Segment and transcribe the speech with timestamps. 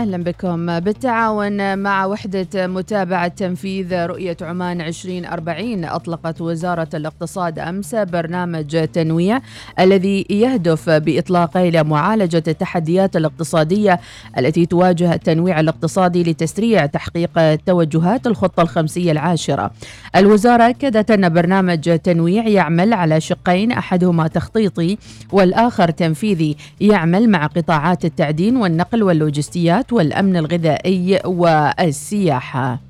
[0.00, 0.80] أهلا بكم.
[0.80, 9.40] بالتعاون مع وحدة متابعة تنفيذ رؤية عمان 2040 أطلقت وزارة الاقتصاد أمس برنامج تنويع
[9.80, 14.00] الذي يهدف بإطلاقه إلى معالجة التحديات الاقتصادية
[14.38, 19.70] التي تواجه التنويع الاقتصادي لتسريع تحقيق توجهات الخطة الخمسية العاشرة.
[20.16, 24.98] الوزارة أكدت أن برنامج تنويع يعمل على شقين أحدهما تخطيطي
[25.32, 32.89] والآخر تنفيذي يعمل مع قطاعات التعدين والنقل واللوجستيات والأمن الغذائي والسياحة.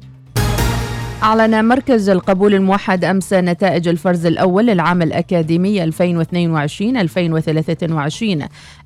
[1.22, 5.92] أعلن مركز القبول الموحد أمس نتائج الفرز الأول للعام الأكاديمي 2022-2023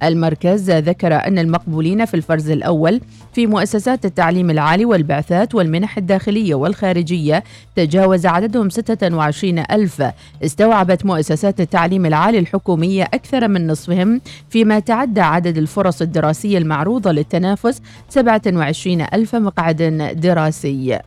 [0.02, 3.00] المركز ذكر أن المقبولين في الفرز الأول
[3.32, 7.44] في مؤسسات التعليم العالي والبعثات والمنح الداخلية والخارجية
[7.76, 10.02] تجاوز عددهم 26 ألف.
[10.44, 14.20] استوعبت مؤسسات التعليم العالي الحكومية أكثر من نصفهم
[14.50, 19.82] فيما تعدى عدد الفرص الدراسية المعروضة للتنافس 27 ألف مقعد
[20.16, 20.98] دراسي.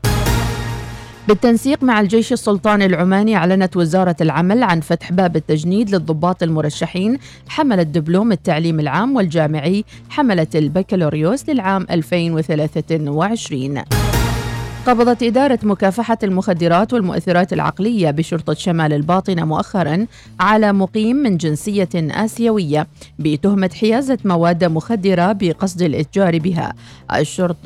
[1.28, 7.84] بالتنسيق مع الجيش السلطاني العماني أعلنت وزارة العمل عن فتح باب التجنيد للضباط المرشحين حملة
[7.84, 13.84] دبلوم التعليم العام والجامعي حملة البكالوريوس للعام 2023
[14.88, 20.06] قبضت إدارة مكافحة المخدرات والمؤثرات العقلية بشرطة شمال الباطنة مؤخرا
[20.40, 22.88] على مقيم من جنسية آسيوية
[23.20, 26.74] بتهمة حيازة مواد مخدرة بقصد الإتجار بها.
[27.16, 27.58] الشرط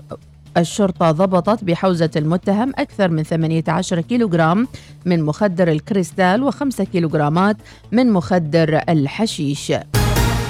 [0.57, 4.67] الشرطة ضبطت بحوزة المتهم أكثر من 18 كيلوغرام
[5.05, 7.57] من مخدر الكريستال و5 كيلوغرامات
[7.91, 9.73] من مخدر الحشيش.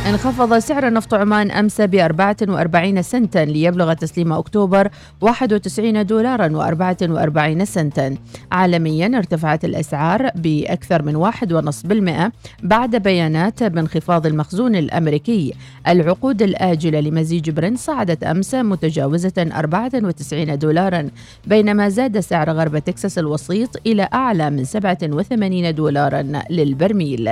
[0.09, 4.89] انخفض سعر نفط عمان أمس ب 44 سنتا ليبلغ تسليم أكتوبر
[5.21, 8.15] 91 دولارا و44 سنتا.
[8.51, 12.31] عالميا ارتفعت الأسعار بأكثر من 1.5%
[12.63, 15.53] بعد بيانات بانخفاض المخزون الأمريكي.
[15.87, 21.09] العقود الآجلة لمزيج برنت صعدت أمس متجاوزة 94 دولارا
[21.47, 27.29] بينما زاد سعر غرب تكساس الوسيط إلى أعلى من 87 دولارا للبرميل.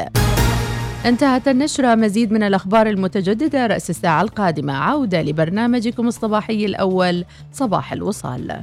[1.06, 1.96] انتهت النشرة.
[1.96, 4.74] مزيد من الأخبار المتجددة رأس الساعة القادمة.
[4.74, 8.62] عودة لبرنامجكم الصباحي الأول صباح الوصال.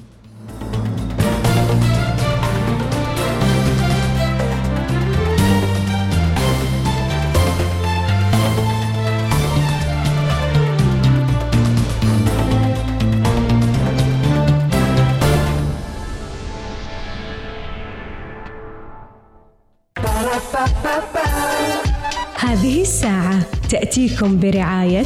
[23.06, 25.04] الساعة تأتيكم برعاية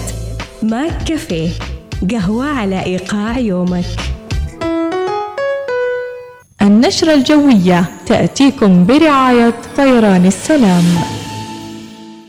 [0.63, 1.49] ماك كافيه
[2.11, 3.85] قهوة على إيقاع يومك.
[6.63, 10.85] النشرة الجوية تأتيكم برعاية طيران السلام.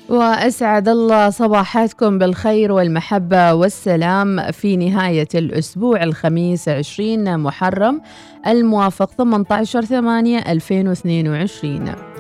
[0.10, 8.02] وأسعد الله صباحاتكم بالخير والمحبة والسلام في نهاية الأسبوع الخميس 20 محرم
[8.48, 12.11] الموافق 18 8 2022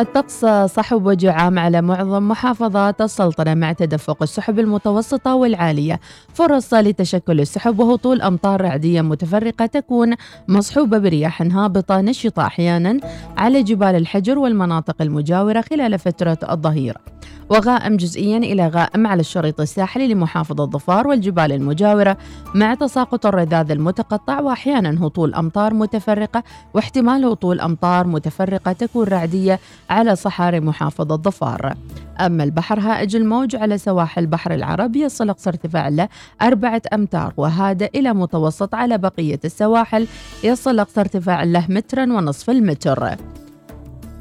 [0.00, 0.44] الطقس
[0.74, 6.00] صحب وجعام على معظم محافظات السلطنة مع تدفق السحب المتوسطة والعالية.
[6.34, 10.14] فرص لتشكل السحب وهطول أمطار رعدية متفرقة تكون
[10.48, 13.00] مصحوبة برياح هابطة نشطة أحيانا
[13.36, 17.00] على جبال الحجر والمناطق المجاورة خلال فترة الظهيرة
[17.50, 22.16] وغائم جزئيا إلى غائم على الشريط الساحلي لمحافظة ظفار والجبال المجاورة
[22.54, 26.42] مع تساقط الرذاذ المتقطع وأحيانا هطول أمطار متفرقة
[26.74, 29.58] واحتمال هطول أمطار متفرقة تكون رعدية
[29.90, 31.74] على صحاري محافظة ظفار.
[32.20, 36.08] أما البحر هائج الموج على سواحل بحر العرب يصل أقصى ارتفاع له
[36.42, 40.06] أربعة أمتار وهذا إلى متوسط على بقية السواحل
[40.44, 43.16] يصل أقصى ارتفاع له مترا ونصف المتر.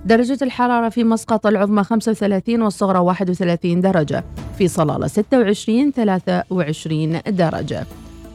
[0.06, 4.24] درجة الحرارة في مسقط العظمى 35 والصغرى 31 درجة
[4.58, 7.86] في صلالة 26 23 درجة.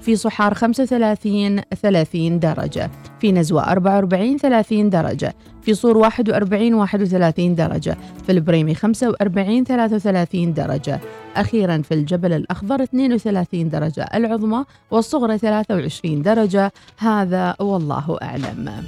[0.04, 2.90] في صحار 35 30 درجة.
[3.20, 5.34] في نزوة 44 30 درجة.
[5.62, 7.96] في صور 41 31 درجة.
[8.26, 11.00] في البريمي 45 33 درجة.
[11.36, 14.02] أخيرا في الجبل الأخضر 32 درجة.
[14.14, 16.72] العظمى والصغرى 23 درجة.
[16.98, 18.84] هذا والله أعلم.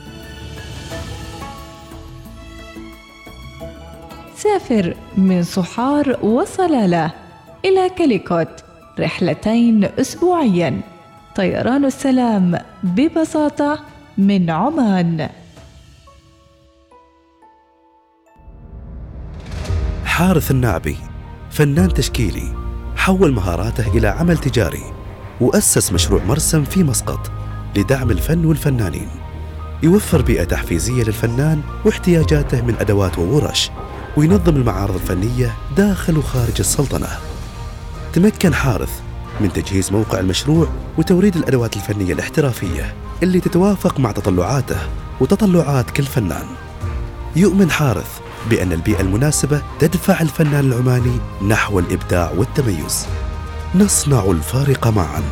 [4.35, 7.11] سافر من صحار وصلالة
[7.65, 8.49] إلى كاليكوت
[8.99, 10.96] رحلتين أسبوعيا.
[11.37, 13.81] طيران السلام ببساطة
[14.19, 15.29] من عمان.
[20.05, 20.97] حارث النعبي
[21.51, 22.55] فنان تشكيلي
[22.97, 24.93] حول مهاراته إلى عمل تجاري
[25.41, 27.31] وأسس مشروع مرسم في مسقط
[27.77, 29.09] لدعم الفن والفنانين.
[29.83, 33.71] يوفر بيئة تحفيزية للفنان واحتياجاته من أدوات وورش
[34.17, 37.09] وينظم المعارض الفنية داخل وخارج السلطنة.
[38.13, 39.06] تمكن حارث
[39.41, 40.69] من تجهيز موقع المشروع
[40.99, 44.77] وتوريد الأدوات الفنية الاحترافية اللي تتوافق مع تطلعاته
[45.21, 46.47] وتطلعات كل فنان.
[47.37, 53.07] يؤمن حارث بأن البيئة المناسبة تدفع الفنان العماني نحو الإبداع والتميز.
[53.75, 55.23] نصنع الفارق معا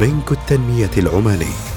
[0.00, 1.73] بنك التنمية العماني.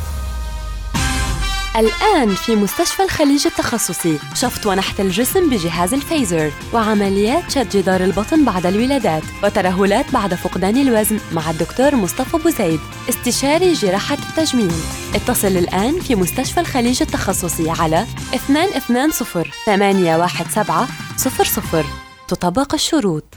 [1.75, 8.65] الآن في مستشفى الخليج التخصصي شفط ونحت الجسم بجهاز الفيزر وعمليات شد جدار البطن بعد
[8.65, 12.79] الولادات وترهلات بعد فقدان الوزن مع الدكتور مصطفى بوزيد
[13.09, 14.71] استشاري جراحة التجميل.
[15.15, 18.05] اتصل الآن في مستشفى الخليج التخصصي على
[18.49, 20.85] 220 817
[21.17, 21.85] 00
[22.27, 23.36] تطبق الشروط.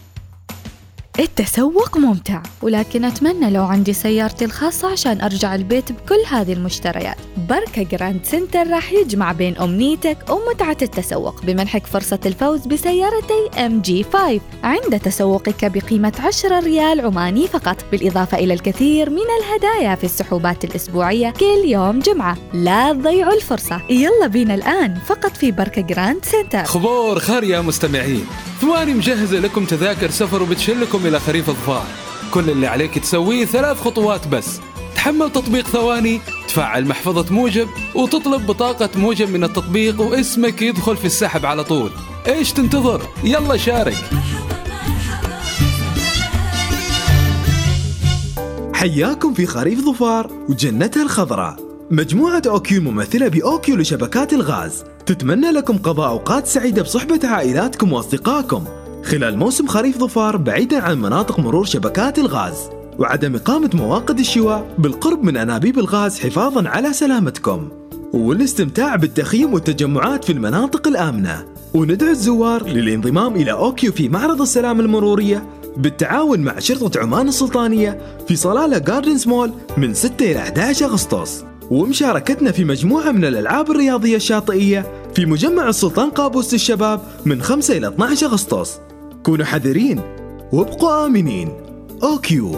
[1.21, 7.17] التسوق ممتع ولكن أتمنى لو عندي سيارتي الخاصة عشان أرجع البيت بكل هذه المشتريات.
[7.49, 14.41] بركة جراند سنتر راح يجمع بين أمنيتك ومتعة التسوق بمنحك فرصة الفوز بسيارتي MG 5
[14.63, 21.31] عند تسوقك بقيمة 10 ريال عماني فقط بالإضافة إلى الكثير من الهدايا في السحوبات الأسبوعية
[21.31, 22.37] كل يوم جمعة.
[22.53, 23.83] لا تضيعوا الفرصة.
[23.91, 28.27] يلا بينا الآن فقط في بركة جراند سنتر خبور خير يا مستمعين.
[28.61, 31.87] ثواني مجهزة لكم تذاكر سفر وبتشلكم إلى خريف الظفار.
[32.31, 34.61] كل اللي عليك تسويه ثلاث خطوات بس.
[34.95, 41.47] تحمل تطبيق ثواني تفعل محفظة موجب وتطلب بطاقة موجب من التطبيق واسمك يدخل في السحب
[41.47, 41.91] على طول.
[42.27, 44.11] إيش تنتظر؟ يلا شارك.
[48.75, 51.70] حياكم في خريف ظفار وجنتها الخضراء.
[51.93, 54.85] مجموعة OQ ممثلة ب OQ لشبكات الغاز.
[55.07, 58.65] تتمنى لكم قضاء أوقات سعيدة بصحبة عائلاتكم وأصدقائكم.
[59.05, 62.55] خلال موسم خريف ظفار بعيدا عن مناطق مرور شبكات الغاز.
[62.99, 67.69] وعدم إقامة مواقد الشواء بالقرب من أنابيب الغاز حفاظا على سلامتكم.
[68.13, 71.45] والاستمتاع بالتخييم والتجمعات في المناطق الآمنة.
[71.75, 75.47] وندعو الزوار للانضمام إلى أوكيو في معرض السلام المرورية.
[75.77, 77.99] بالتعاون مع شرطة عمان السلطانية
[78.29, 81.45] في صلالة جاردنز مول من 6 إلى 11 أغسطس.
[81.71, 87.89] ومشاركتنا في مجموعة من الألعاب الرياضية الشاطئية في مجمع السلطان قابوس للشباب من 5 إلى
[87.89, 88.79] 12 أغسطس.
[89.23, 90.01] كونوا حذرين
[90.53, 91.49] وابقوا آمنين.
[92.03, 92.57] أوكيو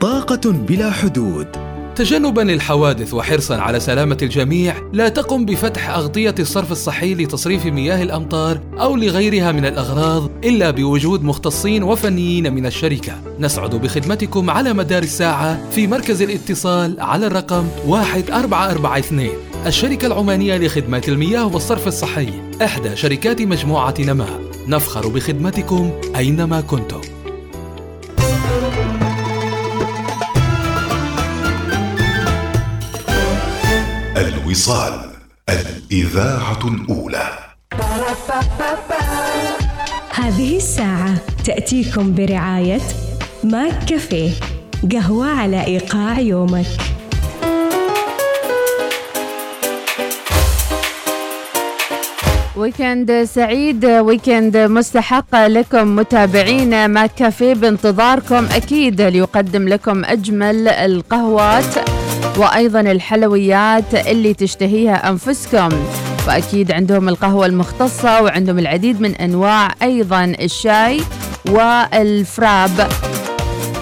[0.00, 1.73] طاقة بلا حدود.
[1.96, 8.60] تجنبا للحوادث وحرصا على سلامة الجميع لا تقم بفتح أغطية الصرف الصحي لتصريف مياه الأمطار
[8.80, 13.12] أو لغيرها من الأغراض إلا بوجود مختصين وفنيين من الشركة.
[13.40, 19.28] نسعد بخدمتكم على مدار الساعة في مركز الاتصال على الرقم 1442
[19.66, 22.28] الشركة العمانية لخدمات المياه والصرف الصحي
[22.62, 24.40] إحدى شركات مجموعة نماء.
[24.68, 27.00] نفخر بخدمتكم أينما كنتم.
[34.54, 35.00] الوصال
[35.48, 37.28] الإذاعة الأولى.
[40.10, 41.14] هذه الساعة
[41.44, 42.80] تأتيكم برعاية
[43.44, 44.30] ماك كافيه
[44.92, 46.66] قهوة على إيقاع يومك.
[52.56, 58.44] weekend سعيد weekend مستحق لكم متابعينا McCafé بانتظاركم.
[58.44, 62.03] أكيد ليقدم لكم أجمل القهوات.
[62.38, 65.68] وأيضا الحلويات اللي تشتهيها أنفسكم.
[66.28, 71.00] وأكيد عندهم القهوة المختصة وعندهم العديد من أنواع أيضا الشاي
[71.50, 72.88] وال frappe.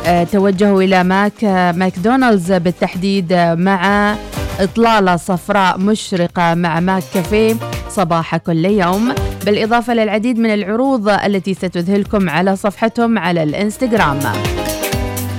[0.07, 1.45] أه توجهوا إلى ماك
[1.77, 4.15] ماكدونالدز بالتحديد مع
[4.61, 7.55] إطلالة صفراء مشرقة مع ماك كافيه
[7.91, 9.15] صباح كل يوم.
[9.47, 14.21] بالإضافة للعديد من العروض التي ستذهلكم على صفحتهم على الإنستغرام.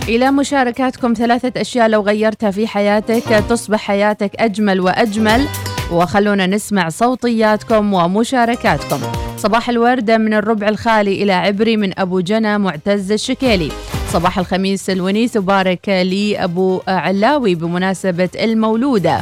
[0.10, 5.48] إلى مشاركاتكم ثلاثة أشياء لو غيرتها في حياتك تصبح حياتك أجمل وأجمل.
[5.92, 9.00] وخلونا نسمع صوتياتكم ومشاركاتكم.
[9.38, 13.72] صباح الوردة من الربع الخالي إلى عبري من أبو جنى معتز الشكيلي.
[14.10, 19.20] صباح الخميس الونيس وبارك لي أبو علاوي بمناسبة المولودة.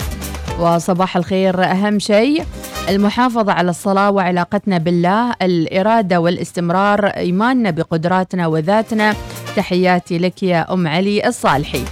[0.60, 2.44] وصباح الخير أهم شيء
[2.90, 9.16] المحافظة على الصلاة وعلاقتنا بالله الإرادة والاستمرار إيماننا بقدراتنا وذاتنا.
[9.56, 11.84] تحياتي لك يا أم علي الصالحي.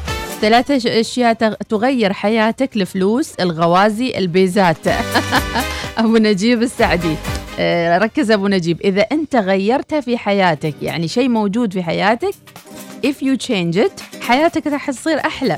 [0.41, 1.33] ثلاثة أشياء
[1.69, 4.87] تغير حياتك الفلوس الغوازي البيزات.
[5.97, 7.15] أبو نجيب السعدي.
[8.03, 8.81] ركز أبو نجيب.
[8.81, 12.33] إذا أنت غيرتها في حياتك يعني شيء موجود في حياتك
[13.05, 15.57] if you change it حياتك راح تصير أحلى.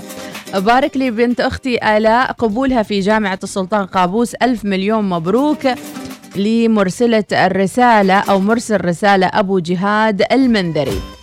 [0.54, 4.34] بارك لي بنت أختي آلاء قبولها في جامعة السلطان قابوس.
[4.34, 5.68] ألف مليون مبروك
[6.36, 11.21] لمرسلة الرسالة أو مرسل رسالة أبو جهاد المنذري.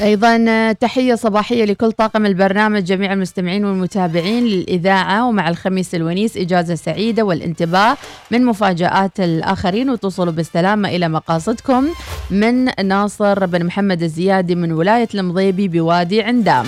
[0.00, 7.22] أيضا تحية صباحية لكل طاقم البرنامج جميع المستمعين والمتابعين للإذاعة ومع الخميس الونيس إجازة سعيدة
[7.22, 7.96] والانتباه
[8.30, 11.88] من مفاجآت الآخرين وتوصلوا بالسلامة إلى مقاصدكم
[12.30, 16.66] من ناصر بن محمد الزيادي من ولاية المضيبي بوادي عندام.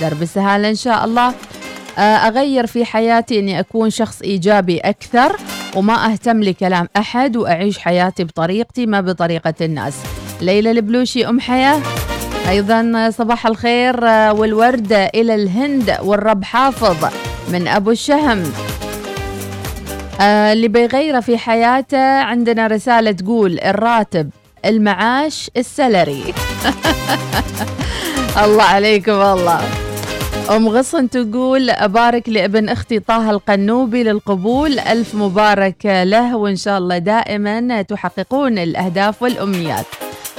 [0.00, 1.34] درب السهاله إن شاء الله.
[1.98, 5.36] آه، أغير في حياتي إني أكون شخص إيجابي أكثر
[5.76, 9.94] وما أهتم لكلام أحد وأعيش حياتي بطريقتي ما بطريقة الناس.
[10.40, 11.82] ليلى البلوشي أم حياة.
[12.48, 17.10] أيضا صباح الخير والورد إلى الهند والرب حافظ
[17.52, 18.42] من أبو الشهم.
[20.20, 24.30] آه، اللي بيغيره في حياته عندنا رسالة تقول الراتب
[24.64, 26.34] المعاش السلري.
[28.44, 29.85] الله عليكم الله
[30.50, 34.78] أم غصن تقول أبارك لابن أختي طه القنوبي للقبول.
[34.78, 39.86] ألف مبارك له وإن شاء الله دائما تحققون الأهداف والأمنيات.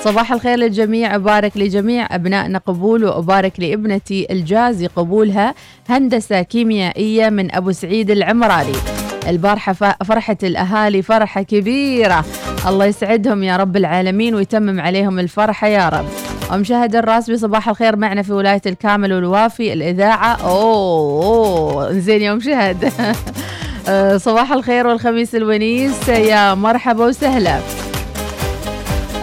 [0.03, 5.55] صباح الخير للجميع أبارك لجميع أبنائنا قبول وأبارك لابنتي الجازي قبولها
[5.89, 8.75] هندسة كيميائية من أبو سعيد العمراني.
[9.27, 9.73] البارحة
[10.05, 12.25] فرحة الأهالي فرحة كبيرة.
[12.67, 16.26] الله يسعدهم يا رب العالمين ويتمم عليهم الفرحة يا رب.
[16.51, 20.35] ومشاهد الرأس بصباح الخير معنا في ولاية الكامل والوافي الإذاعة.
[20.35, 22.91] أوه, أوه زين يوم شهد.
[24.25, 26.09] صباح الخير والخميس الونيس.
[26.09, 27.59] يا مرحبا وسهلا.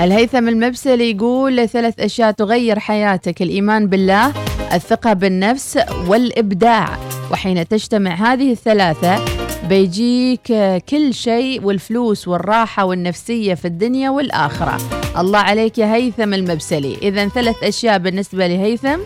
[0.01, 4.33] الهيثم المبسلي يقول ثلاث أشياء تغير حياتك الإيمان بالله
[4.73, 6.89] الثقة بالنفس والإبداع.
[7.33, 9.34] وحين تجتمع هذه الثلاثة
[9.69, 10.53] بيجيك
[10.89, 14.77] كل شيء والفلوس والراحة والنفسية في الدنيا والآخرة.
[15.19, 16.97] الله عليك يا هيثم المبسلي.
[17.03, 18.99] إذا ثلاث أشياء بالنسبة لهيثم.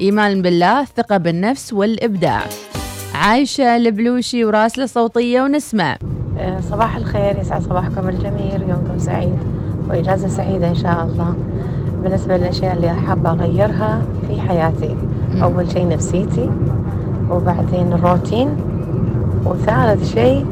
[0.00, 2.42] إيمان بالله الثقة بالنفس والإبداع.
[3.14, 5.96] عايشة البلوشي وراسلة صوتية ونسمع.
[6.70, 8.62] صباح الخير يسعد صباحكم الجميل.
[8.62, 9.38] يومكم سعيد
[9.88, 11.34] وإجازة سعيدة إن شاء الله.
[12.02, 14.96] بالنسبة للأشياء اللي حابة أغيرها في حياتي.
[15.42, 16.50] أول شيء نفسيتي
[17.30, 18.56] وبعدين الروتين.
[19.50, 20.46] وثالث شيء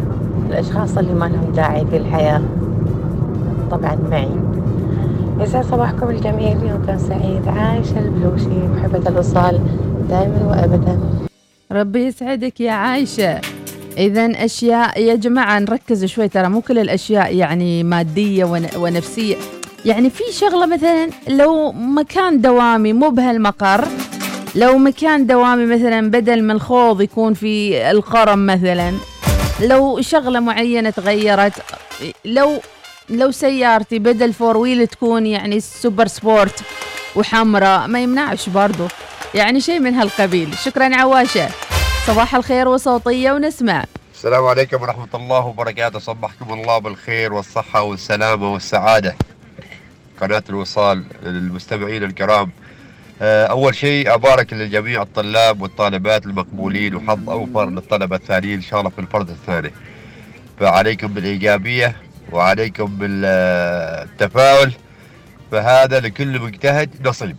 [0.51, 2.43] الأشخاص اللي ما لهم داعي في الحياة
[3.71, 4.29] طبعا معي.
[5.41, 9.61] يسعد صباحكم الجميل يومكم سعيد عايشة البلوشي محبة الوصال
[10.09, 10.99] دائما وأبدا.
[11.73, 13.41] ربي يسعدك يا عايشة.
[13.99, 18.45] إذا أشياء يا جماعة نركز شوي ترى مو كل الأشياء يعني مادية
[18.77, 19.37] ونفسية.
[19.85, 23.85] يعني في شغلة مثلا لو مكان دوامي مو بهالمقر
[24.55, 28.95] لو مكان دوامي مثلا بدل من الخوض يكون في القرم مثلا
[29.61, 31.53] لو شغلة معينة تغيرت
[32.25, 32.61] لو
[33.11, 36.63] لو سيارتي بدل four wheel تكون يعني super sport
[37.17, 38.87] وحمراء ما يمنعش برضو.
[39.35, 40.55] يعني شيء من هالقبيل.
[40.59, 41.49] شكرا عواشة.
[42.07, 43.85] صباح الخير وصوتية ونسمع.
[44.15, 45.99] السلام عليكم ورحمة الله وبركاته.
[45.99, 49.17] صبحكم الله بالخير والصحة والسلامة والسعادة.
[50.21, 52.51] قناة الوصال للمستمعين الكرام.
[53.23, 58.99] أول شيء أبارك لجميع الطلاب والطالبات المقبولين وحظ أوفر للطلبة الثانيين إن شاء الله في
[58.99, 59.73] الفرد الثاني.
[60.61, 61.97] فعليكم بالإيجابية
[62.33, 64.73] وعليكم بالتفاؤل.
[65.53, 67.37] فهذا لكل مجتهد نصيب.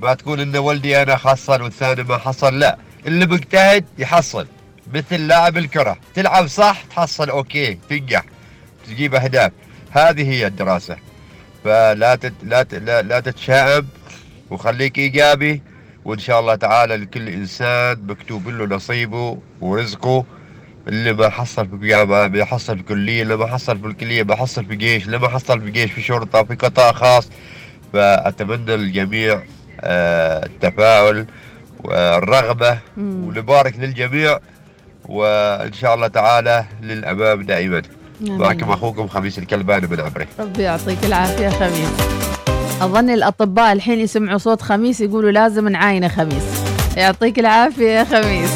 [0.00, 2.78] ما تقول إن ولدي أنا حصل والثاني ما حصل لا.
[3.06, 4.46] اللي مجتهد يحصل.
[4.92, 5.96] مثل لاعب الكرة.
[6.14, 8.24] تلعب صح تحصل أوكي تنجح
[8.86, 9.52] تجيب أهداف.
[9.90, 10.96] هذه هي الدراسة.
[11.64, 12.32] فلا تت...
[12.42, 12.66] لا.
[12.72, 13.88] لا لا تتشائم
[14.50, 15.62] وخليك إيجابي
[16.04, 20.24] وإن شاء الله تعالى لكل إنسان مكتوب له نصيبه ورزقه
[20.88, 24.76] اللي ما حصل في جامعة بيحصل في كلية اللي ما حصل في الكلية بحصل في
[24.76, 27.28] جيش اللي ما حصل في جيش في شرطة في قطاع خاص.
[27.92, 29.42] فأتمنى للجميع
[29.80, 31.26] آه التفاؤل
[31.84, 34.38] والرغبة ونبارك للجميع
[35.04, 37.82] وإن شاء الله تعالى للأمام دائما.
[38.20, 40.26] معكم أخوكم خميس الكلباني من عمري.
[40.38, 41.88] ربي يعطيك العافية خميس.
[42.82, 46.44] أظن الأطباء الحين يسمعوا صوت خميس يقولوا لازم نعاينه خميس.
[46.96, 48.50] يعطيك العافية يا خميس.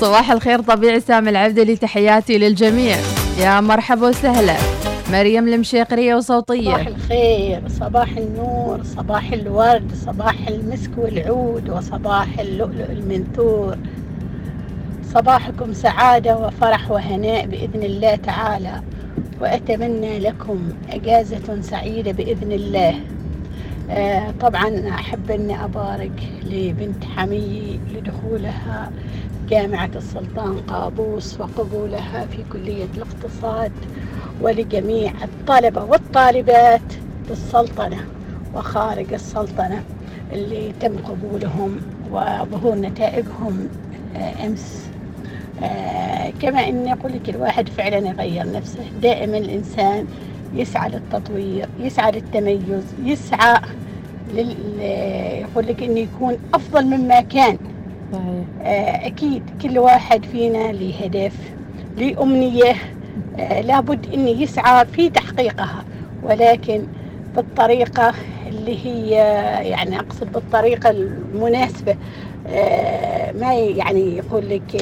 [0.00, 2.96] صباح الخير طبيعي سامي العبدلي تحياتي للجميع.
[3.40, 4.56] يا مرحبا وسهلا.
[5.12, 6.70] مريم المشيقرية وصوتية.
[6.70, 13.76] صباح الخير صباح النور صباح الورد صباح المسك والعود وصباح اللؤلؤ المنثور.
[15.14, 18.82] صباحكم سعادة وفرح وهناء بإذن الله تعالى.
[19.40, 20.58] وأتمنى لكم
[20.90, 22.94] أجازة سعيدة بإذن الله.
[23.90, 28.90] آه طبعا أحب أني أبارك لبنت حمي لدخولها
[29.48, 33.72] جامعة السلطان قابوس وقبولها في كلية الاقتصاد
[34.40, 36.80] ولجميع الطلبة والطالبات
[37.28, 37.96] بالسلطنة
[38.54, 39.82] وخارج السلطنة
[40.32, 41.80] اللي تم قبولهم
[42.12, 43.68] وظهور نتائجهم
[44.16, 44.88] آه، أمس.
[45.62, 48.78] آه، كما أن يقول لك الواحد فعلا يغير نفسه.
[49.02, 50.06] دائما الإنسان
[50.54, 53.60] يسعى للتطوير يسعى للتميز يسعى
[54.34, 54.80] لل...
[55.40, 57.58] يقول لك إنه يكون أفضل مما كان.
[58.12, 58.44] صحيح.
[58.62, 61.34] آه، أكيد كل واحد فينا له هدف
[61.98, 62.74] له أمنية.
[63.38, 65.84] آه، لابد إنه يسعى في تحقيقها.
[66.22, 66.82] ولكن
[67.36, 68.14] بالطريقة
[68.48, 69.10] اللي هي
[69.70, 71.96] يعني أقصد بالطريقة المناسبة
[72.48, 74.74] آه، ما يعني يقول لك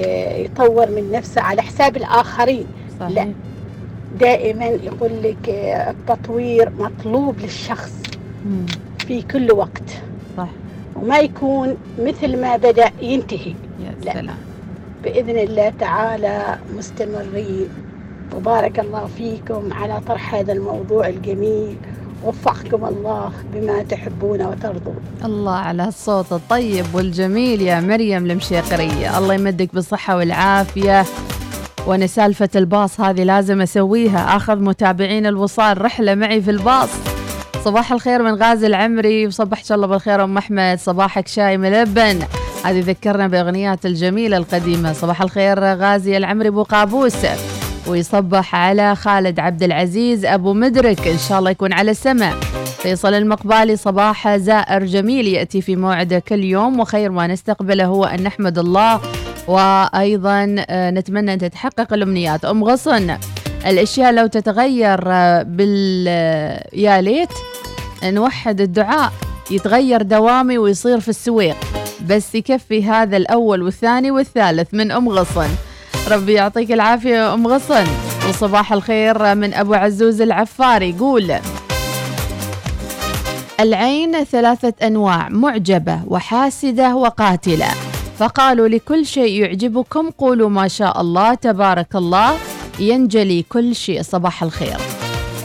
[0.44, 2.66] يطور من نفسه على حساب الآخرين.
[3.00, 3.11] صحيح.
[3.12, 3.32] لا
[4.20, 7.92] دائما يقول لك آه، التطوير مطلوب للشخص
[8.46, 8.66] مم.
[8.99, 9.88] في كل وقت.
[10.37, 10.49] صح.
[10.96, 13.54] وما يكون مثل ما بدأ ينتهي.
[13.85, 14.12] يا لا.
[14.12, 14.37] سلام.
[15.04, 17.68] بإذن الله تعالى مستمرين.
[18.37, 21.76] وبارك الله فيكم على طرح هذا الموضوع الجميل.
[22.25, 24.96] وفقكم الله بما تحبون وترضون.
[25.25, 29.18] الله على الصوت الطيب والجميل يا مريم المشيقرية.
[29.18, 31.04] الله يمدك بالصحة والعافية.
[31.87, 34.37] وأنا سالفة الباص هذه لازم أسويها.
[34.37, 36.88] أخذ متابعين الوصال رحلة معي في الباص.
[37.64, 40.78] صباح الخير من غازي العمري وصبحك الله بالخير أم أحمد.
[40.78, 42.19] صباحك شاي ملبن
[42.64, 44.93] هذه ذكرنا بأغنيات الجميلة القديمة.
[44.93, 47.16] صباح الخير غازي العمري أبو قابوس.
[47.87, 51.09] ويصبح على خالد عبد العزيز أبو مدرك.
[51.09, 52.33] إن شاء الله يكون على السمع
[52.78, 56.81] فيصل المقبالي صباح زائر جميل يأتي في موعده كل يوم.
[56.81, 59.00] وخير ما نستقبله هو أن نحمد الله
[59.49, 62.45] وأيضا آه، نتمنى أن تتحقق الأمنيات.
[62.45, 63.19] أم غصن
[63.67, 66.07] الأشياء لو تتغير آه، بال
[66.73, 67.33] يا ليت
[68.05, 69.12] نوحد الدعاء.
[69.50, 71.57] يتغير دوامي ويصير في السويق.
[72.09, 75.49] بس يكفي هذا الأول والثاني والثالث من أم غصن.
[76.11, 77.85] ربي يعطيك العافية يا أم غصن.
[78.29, 80.91] وصباح الخير من أبو عزوز العفاري.
[80.91, 81.33] يقول
[83.61, 87.96] العين ثلاثة أنواع معجبة وحاسدة وقاتلة.
[88.18, 92.38] فقالوا لكل شيء يعجبكم قولوا ما شاء الله تبارك الله
[92.80, 94.76] ينجلي كل شيء صباح الخير.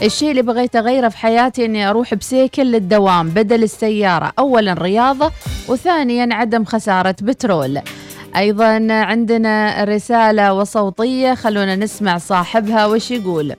[0.02, 5.30] الشيء اللي بغيت أغيره في حياتي أني أروح بسيكل للدوام بدل السيارة أولا رياضة
[5.68, 7.80] وثانيا عدم خسارة بترول.
[8.36, 13.54] أيضا عندنا رسالة وصوتية خلونا نسمع صاحبها وش يقول.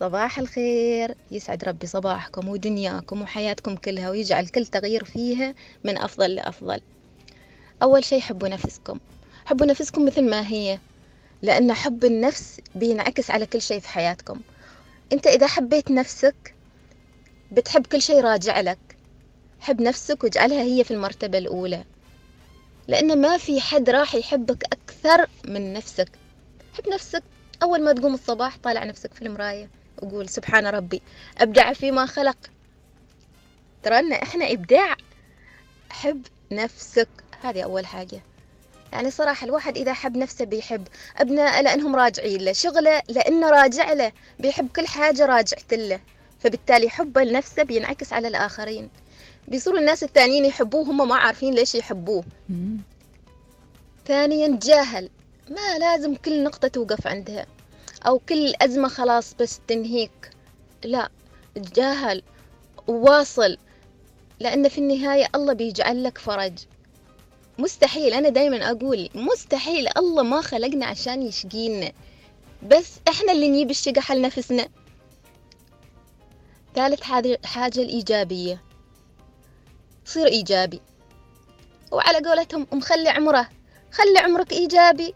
[0.00, 6.80] صباح الخير يسعد ربي صباحكم ودنياكم وحياتكم كلها ويجعل كل تغيير فيها من أفضل لأفضل.
[7.82, 8.98] أول شيء حبوا نفسكم.
[9.44, 10.78] حبوا نفسكم مثل ما هي
[11.42, 14.40] لأن حب النفس بينعكس على كل شيء في حياتكم.
[15.12, 16.54] أنت إذا حبيت نفسك
[17.52, 18.78] بتحب كل شيء راجع لك.
[19.60, 21.84] حب نفسك واجعلها هي في المرتبة الأولى.
[22.88, 26.08] لأن ما في حد راح يحبك أكثر من نفسك.
[26.72, 27.22] حب نفسك
[27.62, 29.68] أول ما تقوم الصباح طالع نفسك في المراية
[30.02, 31.02] وقول سبحان ربي
[31.38, 32.36] أبدع فيما خلق.
[33.82, 34.96] ترى إحنا إبداع.
[35.90, 37.08] حب نفسك.
[37.42, 38.20] هذه أول حاجة.
[38.92, 40.88] يعني صراحة الواحد إذا حب نفسه بيحب.
[41.16, 46.00] أبناء لأنهم راجعين له شغله لأنه راجع له بيحب كل حاجة راجعت له.
[46.40, 48.90] فبالتالي حبه لنفسه بينعكس على الآخرين.
[49.48, 52.24] بيصيروا الناس الثانيين يحبوه هم ما عارفين ليش يحبوه.
[54.06, 55.10] ثانيا جاهل.
[55.50, 57.46] ما لازم كل نقطة توقف عندها.
[58.06, 60.30] أو كل أزمة خلاص بس تنهيك.
[60.84, 61.08] لا
[61.54, 62.22] تجاهل
[62.86, 63.56] وواصل
[64.40, 66.58] لأن في النهاية الله بيجعل لك فرج.
[67.60, 71.92] مستحيل أنا دايما أقول مستحيل الله ما خلقنا عشان يشقينا.
[72.62, 74.68] بس إحنا اللي نجيب الشقة حل نفسنا.
[76.74, 77.02] ثالث
[77.44, 78.62] حاجة الإيجابية.
[80.04, 80.80] صير إيجابي.
[81.92, 83.48] وعلى قولتهم مخلي عمره
[83.92, 85.14] خلي عمرك إيجابي.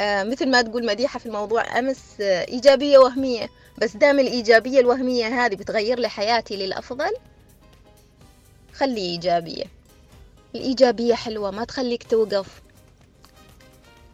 [0.00, 3.48] آه مثل ما تقول مديحة في الموضوع أمس آه إيجابية وهمية.
[3.78, 7.12] بس دام الإيجابية الوهمية هذه بتغير لي حياتي للأفضل
[8.74, 9.64] خلي إيجابية.
[10.56, 12.46] الإيجابية حلوة ما تخليك توقف.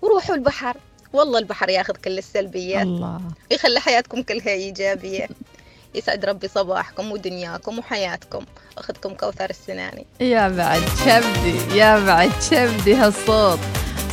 [0.03, 0.77] وروحوا البحر.
[1.13, 2.83] والله البحر ياخذ كل السلبيات.
[2.83, 3.21] الله.
[3.51, 5.29] يخلي حياتكم كلها إيجابية.
[5.95, 8.45] يسعد ربي صباحكم ودنياكم وحياتكم.
[8.79, 10.07] أخذكم كوثر السناني.
[10.21, 13.59] يا بعد شبدي يا بعد شبدي هالصوت.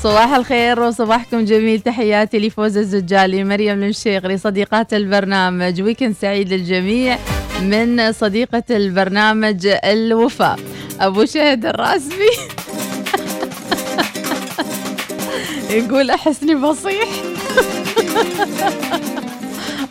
[0.03, 1.79] صباح الخير وصباحكم جميل.
[1.79, 5.81] تحياتي لفوز الزجالي مريم المشيغري صديقات البرنامج.
[5.81, 7.17] ويكند سعيد للجميع
[7.61, 10.59] من صديقة البرنامج الوفاء.
[10.99, 12.29] أبو شهد الراسبي
[15.79, 17.07] يقول أحسني بصيح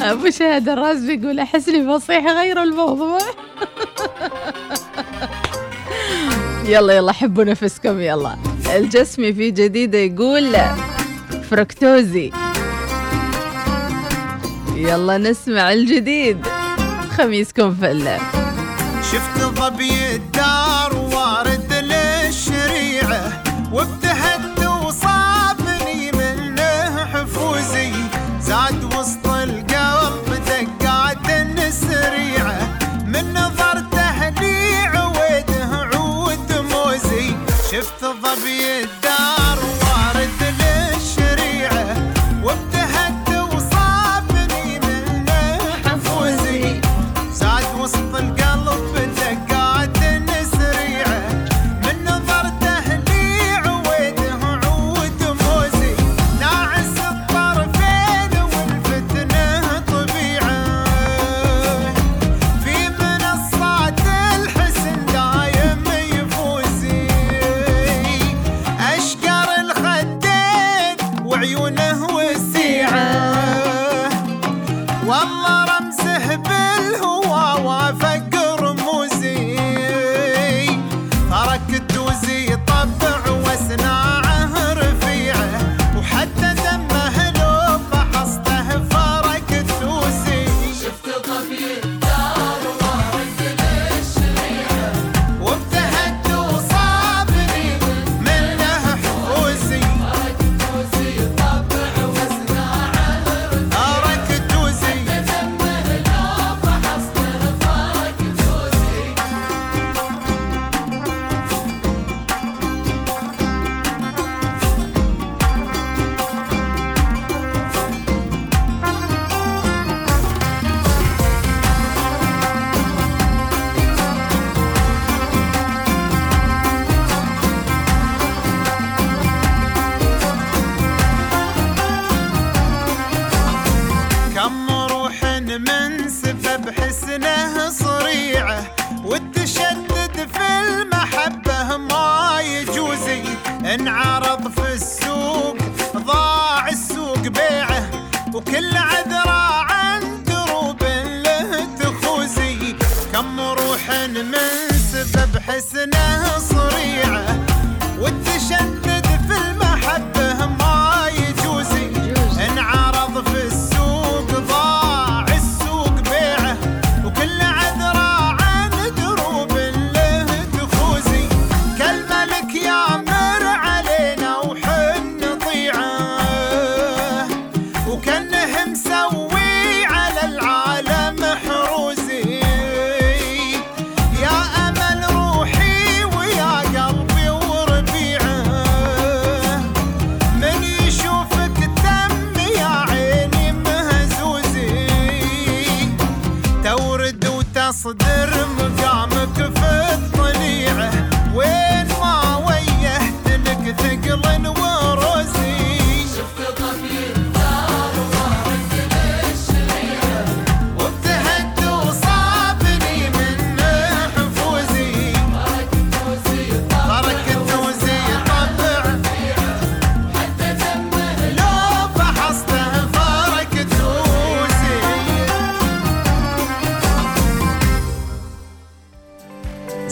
[0.01, 3.19] أبو شهد الراسبي يقول أحسني بصيح غير الموضوع.
[6.69, 8.37] يلا يلا حبوا نفسكم يلا.
[8.77, 10.57] الجسمي في جديدة يقول
[11.51, 12.33] فركتوزي
[14.77, 16.47] يلا نسمع الجديد.
[17.11, 18.19] خميسكم فله
[19.13, 23.43] شفت ظبي الدار وارد للشريعة
[23.73, 24.08] وابتهت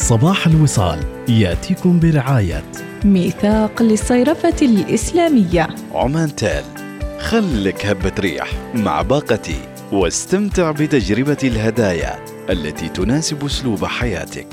[0.06, 2.62] صباح الوصال يأتيكم برعاية.
[3.04, 5.68] ميثاق للصيرفة الإسلامية.
[5.94, 6.64] عمان تال
[7.20, 9.60] خلك هبة ريح مع باقتي
[9.92, 12.18] واستمتع بتجربة الهدايا
[12.50, 14.48] التي تناسب أسلوب حياتك.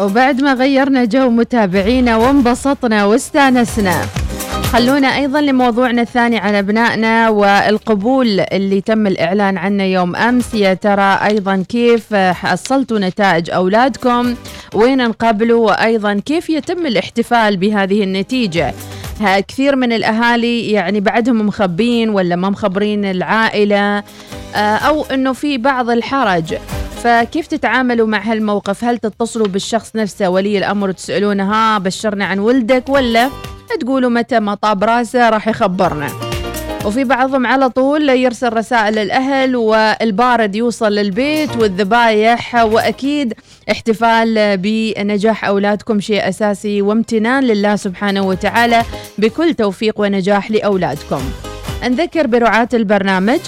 [0.00, 4.06] وبعد ما غيرنا جو متابعينا وانبسطنا واستانسنا.
[4.72, 10.54] خلونا أيضا لموضوعنا الثاني عن أبنائنا والقبول اللي تم الإعلان عنه يوم أمس.
[10.54, 14.34] يا ترى أيضا كيف حصلتوا نتائج أولادكم؟
[14.74, 18.74] وين انقبلوا؟ وأيضا كيف يتم الاحتفال بهذه النتيجة؟
[19.48, 24.02] كثير من الأهالي يعني بعدهم مخبين ولا ما مخبرين العائلة
[24.54, 26.54] آه، أو إنه في بعض الحرج.
[27.04, 32.88] فكيف تتعاملوا مع هالموقف؟ هل تتصلوا بالشخص نفسه؟ ولي الأمر وتسالونه ها بشرنا عن ولدك
[32.88, 33.30] ولا
[33.80, 36.08] تقولوا متى ما طاب راسه راح يخبرنا.
[36.84, 43.34] وفي بعضهم على طول يرسل رسائل للأهل والبارد يوصل للبيت والذبايح وأكيد
[43.70, 48.82] احتفال بنجاح أولادكم شيء أساسي وامتنان لله سبحانه وتعالى
[49.18, 51.20] بكل توفيق ونجاح لأولادكم.
[51.84, 53.40] نذكر برعاة البرنامج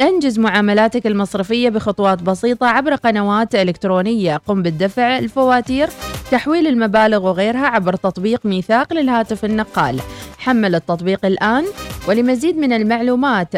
[0.00, 4.36] أنجز معاملاتك المصرفية بخطوات بسيطة عبر قنوات إلكترونية.
[4.36, 5.88] قم بالدفع الفواتير
[6.30, 10.00] تحويل المبالغ وغيرها عبر تطبيق ميثاق للهاتف النقال.
[10.38, 11.64] حمل التطبيق الآن
[12.08, 13.54] ولمزيد من المعلومات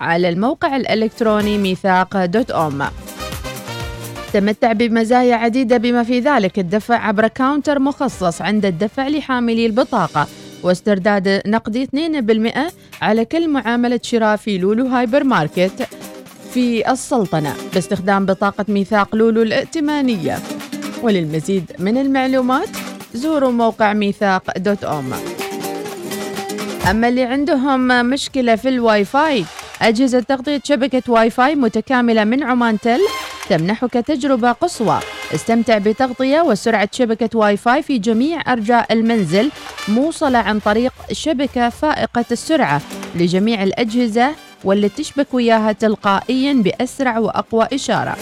[0.00, 2.84] على الموقع الإلكتروني ميثاق دوت أوم.
[4.32, 10.26] تمتع بمزايا عديدة بما في ذلك الدفع عبر counter مخصص عند الدفع لحاملي البطاقة
[10.62, 15.88] واسترداد نقدي 2% على كل معاملة شراء في لولو هايبر ماركت
[16.54, 20.38] في السلطنة باستخدام بطاقة ميثاق لولو الائتمانية.
[21.06, 22.68] وللمزيد من المعلومات
[23.14, 25.12] زوروا موقع ميثاق dot om
[26.90, 29.44] أما اللي عندهم مشكلة في الواي فاي
[29.82, 33.00] أجهزة تغطية شبكة واي فاي متكاملة من عمان تل
[33.48, 34.98] تمنحك تجربة قصوى.
[35.34, 39.50] استمتع بتغطية وسرعة شبكة واي فاي في جميع أرجاء المنزل
[39.88, 42.80] موصلة عن طريق شبكة فائقة السرعة
[43.14, 44.30] لجميع الأجهزة
[44.64, 48.16] واللي تشبك وياها تلقائيا بأسرع وأقوى إشارة.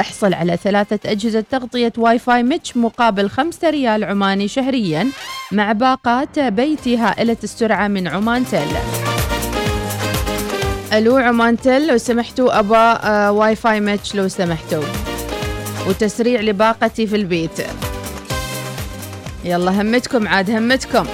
[0.00, 5.06] احصل على ثلاثة أجهزة تغطية Wi-Fi mesh مقابل خمسة ريال عماني شهريا
[5.52, 8.68] مع باقات بيتي هائلة السرعة من عمان تل.
[10.92, 14.84] ألو عمان تل لو سمحتوا آه Wi-Fi mesh لو سمحتوا.
[15.88, 17.60] وتسريع لباقتي في البيت.
[19.44, 21.06] يلا همتكم عاد همتكم.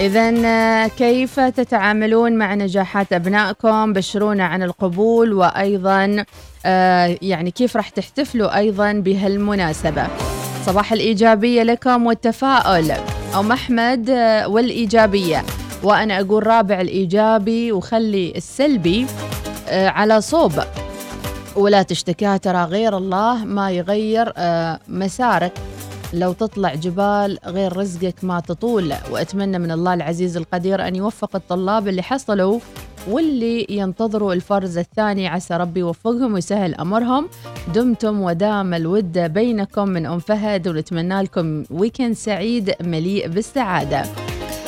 [0.00, 6.26] إذا آه، كيف تتعاملون مع نجاحات أبنائكم؟ بشرونا عن القبول وأيضا آه
[7.22, 10.06] يعني كيف راح تحتفلوا أيضا بهالمناسبة.
[10.66, 12.92] صباح الإيجابية لكم والتفاؤل.
[13.38, 15.44] أم أحمد آه والإيجابية.
[15.82, 19.06] وأنا أقول رابع الإيجابي وخلي السلبي
[19.68, 20.52] آه على صوب.
[21.56, 25.52] ولا تشتكى ترى غير الله ما يغير آه مسارك.
[26.12, 28.94] لو تطلع جبال غير رزقك ما تطول.
[29.10, 32.60] وأتمنى من الله العزيز القدير أن يوفق الطلاب اللي حصلوا
[33.08, 37.28] واللي ينتظروا الفرز الثاني عسى ربي يوفقهم ويسهل أمرهم.
[37.74, 44.02] دمتم ودام الود بينكم من أم فهد ونتمنى لكم ويكند سعيد مليء بالسعادة.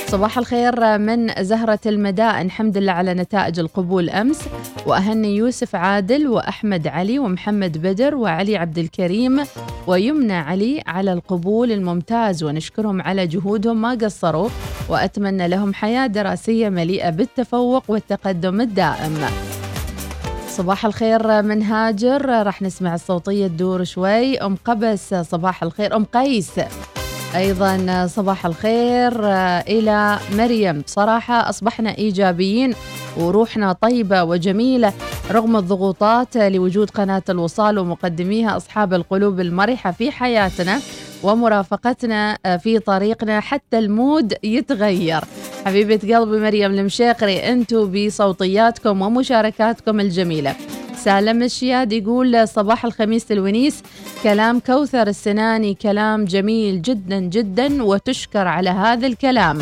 [0.07, 4.41] صباح الخير من زهرة المدائن الحمد لله على نتائج القبول أمس.
[4.87, 9.43] وأهني يوسف عادل وأحمد علي ومحمد بدر وعلي عبد الكريم
[9.87, 12.45] ويمنى علي على القبول الممتاز.
[12.45, 14.49] ونشكرهم على جهودهم ما قصروا.
[14.91, 19.19] وأتمنى لهم حياة دراسية مليئة بالتفوق والتقدم الدائم.
[20.49, 24.39] صباح الخير من هاجر راح نسمع الصوتية تدور شوي.
[24.39, 25.97] أم قبس صباح الخير.
[25.97, 26.51] أم قيس
[27.35, 29.13] أيضا صباح الخير
[29.61, 30.83] إلى مريم.
[30.87, 32.75] صراحة أصبحنا إيجابيين
[33.17, 34.93] وروحنا طيبة وجميلة
[35.31, 40.81] رغم الضغوطات لوجود قناة الوصال ومقدميها أصحاب القلوب المرحة في حياتنا.
[41.23, 45.21] ومرافقتنا في طريقنا حتى المود يتغير.
[45.67, 50.55] حبيبة قلبي مريم المشيقري أنتم بصوتياتكم ومشاركاتكم الجميلة.
[50.97, 53.83] سالم الشياد يقول صباح الخميس الونيس.
[54.23, 59.59] كلام كوثر السناني كلام جميل جدا جدا وتشكر على هذا الكلام.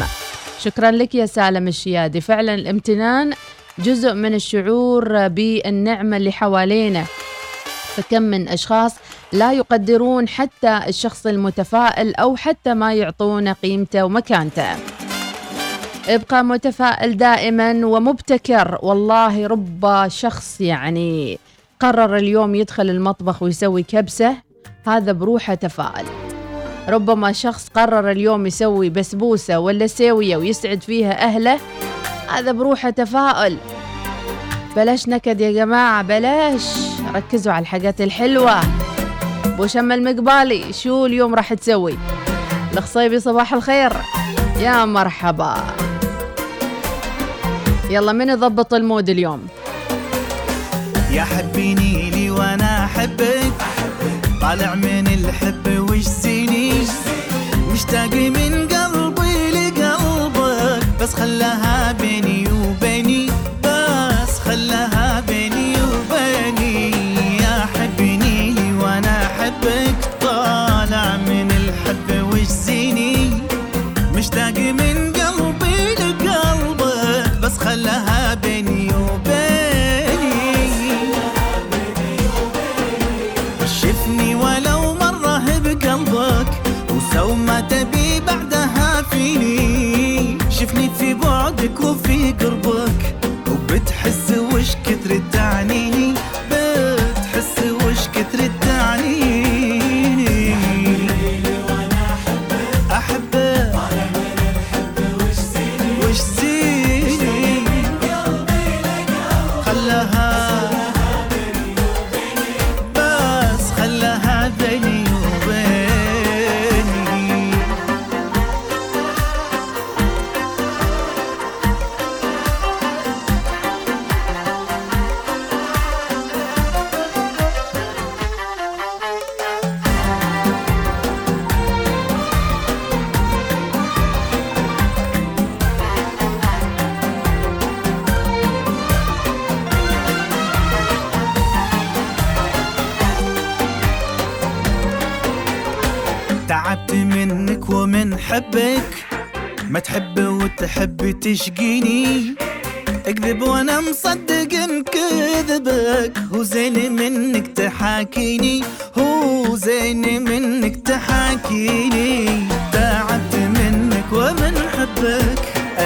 [0.60, 2.20] شكرا لك يا سالم الشيادي.
[2.20, 3.32] فعلا الامتنان
[3.78, 7.04] جزء من الشعور بالنعمة اللي حوالينا.
[7.96, 8.94] فكم من أشخاص
[9.32, 14.76] لا يقدرون حتى الشخص المتفائل أو حتى ما يعطون قيمته ومكانته.
[16.08, 18.78] ابقى متفائل دائما ومبتكر.
[18.82, 21.38] والله رب شخص يعني
[21.80, 24.36] قرر اليوم يدخل المطبخ ويسوي كبسة
[24.86, 26.06] هذا بروحه تفائل
[26.88, 31.58] ربما شخص قرر اليوم يسوي بسبوسة ولا ساوية ويسعد فيها أهله
[32.34, 33.56] هذا بروحه تفاؤل
[34.76, 36.62] بلاش نكد يا جماعة بلاش.
[37.14, 38.60] ركزوا على الحاجات الحلوة.
[39.58, 41.98] أبو شم المقبالي شو اليوم راح تسوي؟
[42.72, 43.92] الخصيبي صباح الخير.
[44.60, 45.54] يا مرحبا.
[47.90, 49.46] يلا من يضبط المود اليوم؟
[51.10, 51.87] يا حبيني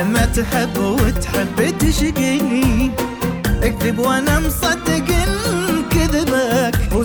[0.03, 2.91] اما تحب وتحب تشقيني.
[3.62, 5.05] اكذب وأنا مصدق
[5.91, 7.05] كذبك هو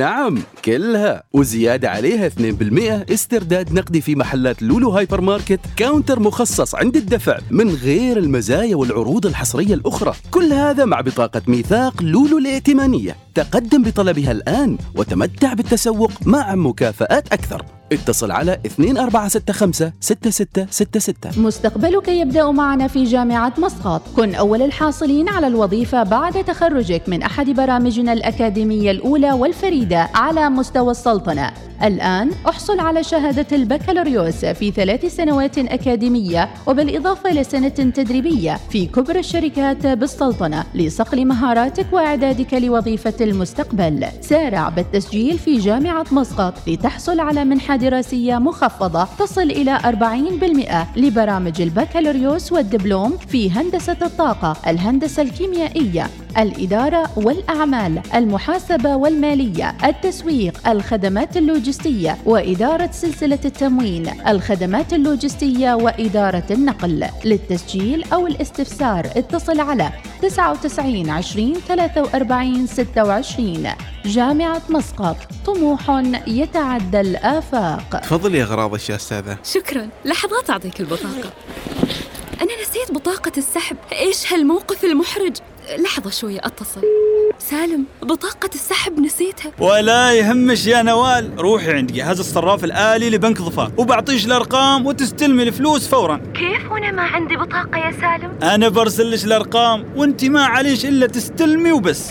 [0.00, 1.22] نعم كلها.
[1.32, 8.16] وزيادة عليها 2% استرداد نقدي في محلات لولو hypermarket counter مخصص عند الدفع من غير
[8.16, 10.14] المزايا والعروض الحصرية الأخرى.
[10.30, 13.16] كل هذا مع بطاقة ميثاق لولو الائتمانية.
[13.34, 17.79] تقدم بطلبها الآن وتمتع بالتسوق مع مكافآت أكثر.
[17.92, 24.02] اتصل على 2465 6666 مستقبلك يبدأ معنا في جامعة مسقط.
[24.16, 30.90] كن أول الحاصلين على الوظيفة بعد تخرجك من أحد برامجنا الأكاديمية الأولى والفريدة على مستوى
[30.90, 31.52] السلطنة.
[31.82, 39.86] الآن أحصل على شهادة البكالوريوس في ثلاث سنوات أكاديمية وبالإضافة لسنة تدريبية في كبرى الشركات
[39.86, 44.06] بالسلطنة لصقل مهاراتك وإعدادك لوظيفة المستقبل.
[44.20, 49.78] سارع بالتسجيل في جامعة مسقط لتحصل على منحة دراسية مخفضة تصل إلى
[50.96, 56.06] 40% لبرامج البكالوريوس والدبلوم في هندسة الطاقة الهندسة الكيميائية
[56.38, 67.06] الإدارة والأعمال المحاسبة والمالية التسويق الخدمات اللوجستية وإدارة سلسلة التموين الخدمات اللوجستية وإدارة النقل.
[67.24, 69.90] للتسجيل أو الاستفسار اتصل على
[70.22, 73.66] 99 20 43 26
[74.04, 75.16] جامعة مسقط
[75.46, 77.69] طموح يتعدى الآفاق.
[78.02, 79.88] تفضل يا غراض يا أستاذة؟ شكرا.
[80.04, 81.32] لحظات أعطيك البطاقة.
[82.40, 83.76] أنا نسيت بطاقة السحب.
[83.92, 85.36] إيش هالموقف المحرج؟
[85.78, 86.80] لحظة شوية أتصل.
[87.38, 89.52] سالم بطاقة السحب نسيتها.
[89.58, 91.32] ولا يهمش يا نوال.
[91.38, 96.16] روحي عند جهاز الصراف الآلي لبنك ظفار وبعطيش الأرقام وتستلمي الفلوس فورا.
[96.34, 101.72] كيف وأنا ما عندي بطاقة يا سالم؟ أنا برسلش الأرقام وأنت ما عليش إلا تستلمي
[101.72, 102.10] وبس.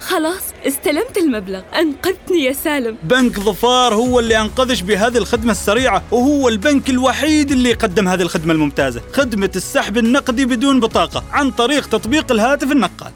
[0.00, 0.42] خلاص.
[0.66, 1.62] استلمت المبلغ.
[1.78, 2.96] أنقذتني يا سالم.
[3.02, 8.52] بنك ظفار هو اللي أنقذش بهذه الخدمة السريعة وهو البنك الوحيد اللي يقدم هذه الخدمة
[8.52, 9.00] الممتازة.
[9.12, 13.12] خدمة السحب النقدي بدون بطاقة عن طريق تطبيق الهاتف النقال.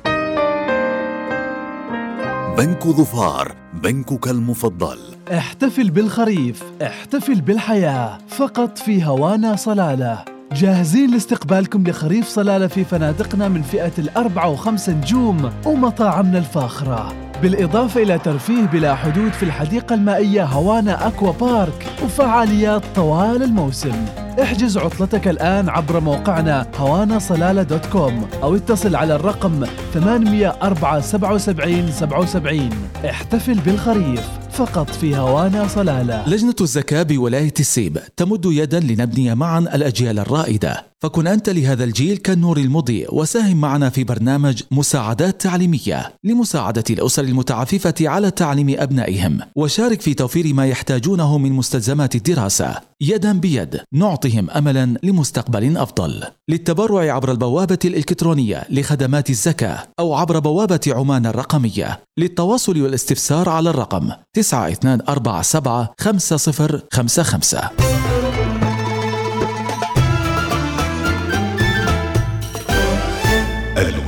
[2.59, 4.99] بنك ظفار بنكك المفضل.
[5.33, 10.25] احتفل بالخريف احتفل بالحياة فقط في هوانا صلالة.
[10.53, 17.30] جاهزين لاستقبالكم لخريف صلالة في فنادقنا من فئة الأربعة وخمسة نجوم ومطاعمنا الفاخرة.
[17.43, 24.05] بالإضافة إلى ترفيه بلا حدود في الحديقة المائية هوانا أكوا بارك وفعاليات طوال الموسم.
[24.43, 31.91] احجز عطلتك الآن عبر موقعنا هوانا صلالة دوت كوم أو اتصل على الرقم 804 77
[31.93, 32.71] 77
[33.11, 34.29] احتفل بالخريف.
[34.53, 36.29] فقط في هوانا صلالة.
[36.29, 40.91] لجنة الزكاة بولاية السيب تمد يدا لنبني معا الأجيال الرائدة.
[41.03, 46.13] فكن أنت لهذا الجيل كالنور المضيء وساهم معنا في برنامج مساعدات تعليمية.
[46.25, 49.41] لمساعدة الأسر المتعففة على تعليم أبنائهم.
[49.57, 52.75] وشارك في توفير ما يحتاجونه من مستلزمات الدراسة.
[53.01, 56.23] يدا بيد نعطهم أملا لمستقبل أفضل.
[56.49, 62.01] للتبرع عبر البوابة الإلكترونية لخدمات الزكاة أو عبر بوابة عمان الرقمية.
[62.19, 64.11] للتواصل والاستفسار على الرقم
[64.43, 67.91] 9247 5055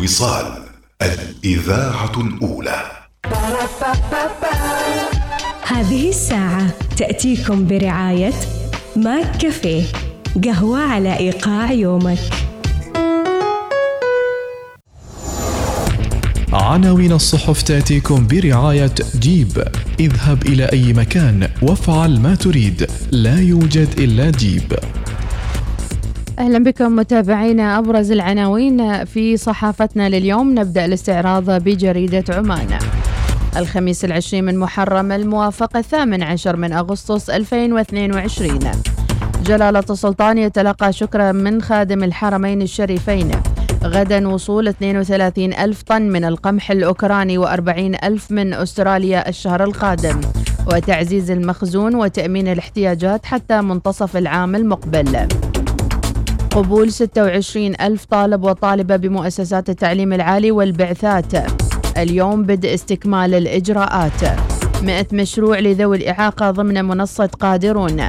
[0.03, 0.63] الوصال
[1.03, 2.83] الإذاعة الأولى.
[5.63, 8.33] هذه الساعة تأتيكم برعاية
[8.97, 9.83] ماك كافيه
[10.45, 12.52] قهوة على إيقاع يومك.
[16.53, 19.65] عناوين الصحف تأتيكم برعاية جيب.
[20.01, 22.87] اذهب إلى أي مكان وافعل ما تريد.
[23.11, 24.73] لا يوجد إلا جيب.
[26.39, 30.59] أهلا بكم متابعينا أبرز العناوين في صحافتنا لليوم.
[30.59, 32.79] نبدأ الاستعراض بجريدة عمان.
[33.57, 38.61] الخميس العشرين من محرم الموافق الثامن عشر من أغسطس 2022
[39.47, 43.31] جلالة السلطان يتلقى شكرا من خادم الحرمين الشريفين.
[43.85, 50.21] غدا وصول 32 ألف طن من القمح الأوكراني و40 ألف من أستراليا الشهر القادم.
[50.67, 55.29] وتعزيز المخزون وتأمين الاحتياجات حتى منتصف العام المقبل.
[56.51, 61.33] قبول 26 ألف طالب وطالبة بمؤسسات التعليم العالي والبعثات.
[61.97, 64.23] اليوم بدء استكمال الإجراءات.
[64.83, 68.01] 100 مشروع لذوي الإعاقة ضمن منصة قادرون.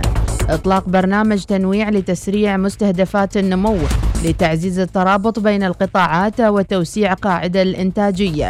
[0.49, 3.77] إطلاق برنامج تنويع لتسريع مستهدفات النمو.
[4.23, 8.49] لتعزيز الترابط بين القطاعات وتوسيع قاعدة الإنتاجية.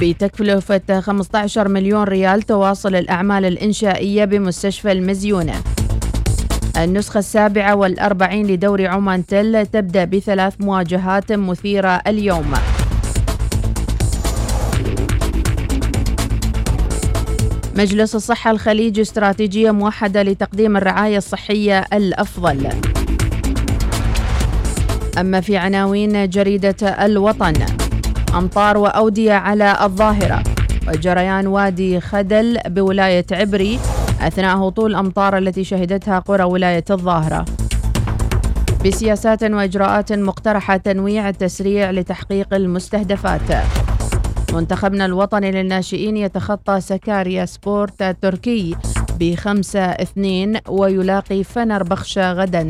[0.00, 5.54] بتكلفة 15 مليون ريال تواصل الأعمال الإنشائية بمستشفى المزيونة.
[6.76, 12.52] النسخة السابعة والأربعين لدور عمان تل تبدأ بثلاث مواجهات مثيرة اليوم.
[17.76, 22.68] مجلس الصحة الخليجي استراتيجية موحدة لتقديم الرعاية الصحية الأفضل.
[25.18, 27.54] أما في عناوين جريدة الوطن
[28.34, 30.42] أمطار وأودية على الظاهرة
[30.88, 33.78] وجريان وادي خدل بولاية عبري
[34.20, 37.44] أثناء هطول الأمطار التي شهدتها قرى ولاية الظاهرة.
[38.84, 43.64] بسياسات وإجراءات مقترحة تنويع التسريع لتحقيق المستهدفات.
[44.52, 48.76] منتخبنا الوطني للناشئين يتخطى سكاريا سبورت التركي
[49.20, 52.68] بخمسة اثنين ويلاقي فنر بخشة غدا.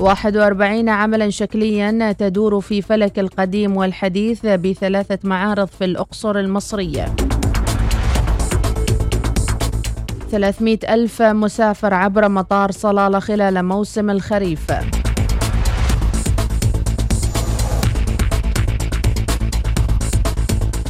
[0.00, 7.14] 41 عملا شكليا تدور في فلك القديم والحديث بثلاثة معارض في الأقصر المصرية.
[10.30, 14.72] 300 ألف مسافر عبر مطار صلالة خلال موسم الخريف.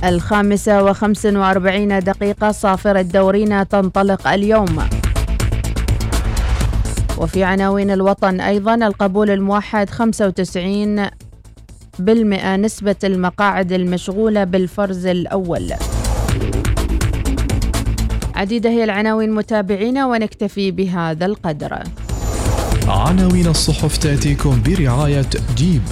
[0.04, 4.99] الخامسة وخمس وأربعين دقيقة صافرة دورينا تنطلق اليوم.
[7.20, 11.06] وفي عناوين الوطن أيضا القبول الموحد 95
[11.98, 15.72] بالمئة نسبة المقاعد المشغولة بالفرز الأول.
[18.34, 21.78] عديدة هي العناوين متابعينا ونكتفي بهذا القدر.
[22.88, 25.82] عناوين الصحف تأتيكم برعاية جيب.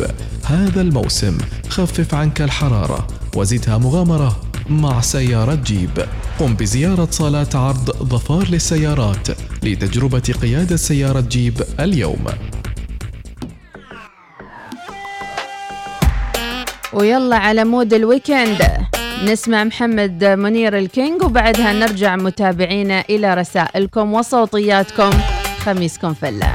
[0.44, 3.06] هذا الموسم خفف عنك الحرارة
[3.36, 4.47] وزدها مغامرة.
[4.70, 6.06] مع سيارة جيب.
[6.38, 9.28] قم بزيارة صالات عرض ظفار للسيارات
[9.62, 12.24] لتجربة قيادة سيارة جيب اليوم.
[16.92, 18.62] ويلا على مود ال weekend.
[19.24, 25.10] نسمع محمد منير ال king وبعدها نرجع متابعينا إلى رسائلكم وصوتياتكم.
[25.58, 26.52] خميسكم فلة.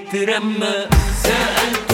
[0.00, 0.86] يترمى
[1.22, 1.89] سألت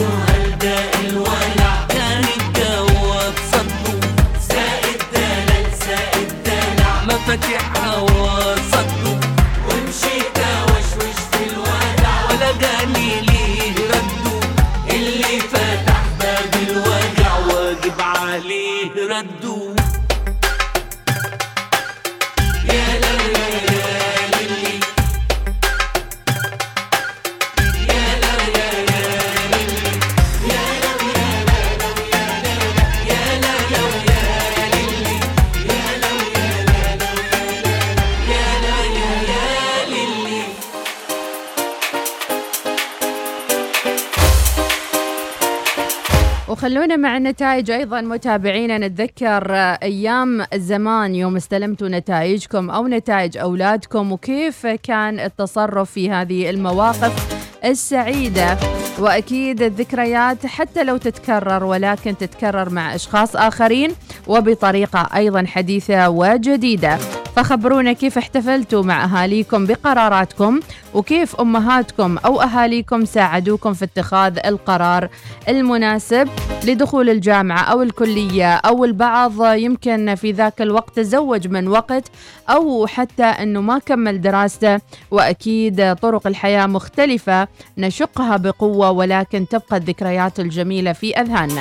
[46.97, 48.79] مع النتائج أيضا متابعينا.
[48.79, 57.37] نتذكر أيام زمان يوم استلمتوا نتائجكم أو نتائج أولادكم وكيف كان التصرف في هذه المواقف
[57.65, 58.57] السعيدة.
[58.99, 63.91] وأكيد الذكريات حتى لو تتكرر ولكن تتكرر مع أشخاص آخرين
[64.27, 66.99] وبطريقة أيضا حديثة وجديدة.
[67.37, 70.61] فخبرونا كيف احتفلتوا مع أهاليكم بقراراتكم
[70.95, 75.09] وكيف أمهاتكم أو أهاليكم ساعدوكم في اتخاذ القرار
[75.49, 76.28] المناسب
[76.64, 82.05] لدخول الجامعة أو الكلية أو البعض يمكن في ذاك الوقت تزوج من وقت
[82.51, 84.80] أو حتى إنه ما كمل دراسته
[85.11, 91.61] وأكيد طرق الحياة مختلفة نشقها بقوة ولكن تبقى الذكريات الجميلة في أذهاننا.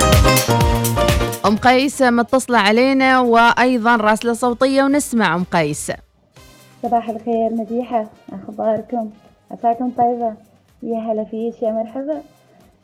[1.48, 5.92] أم قيس متصلة علينا وأيضا راسلة صوتية ونسمع أم قيس.
[6.84, 9.10] صباح الخير مديحة أخباركم؟
[9.52, 10.34] عساكم طيبة؟
[10.84, 12.22] يا هلا فيك يا مرحبا.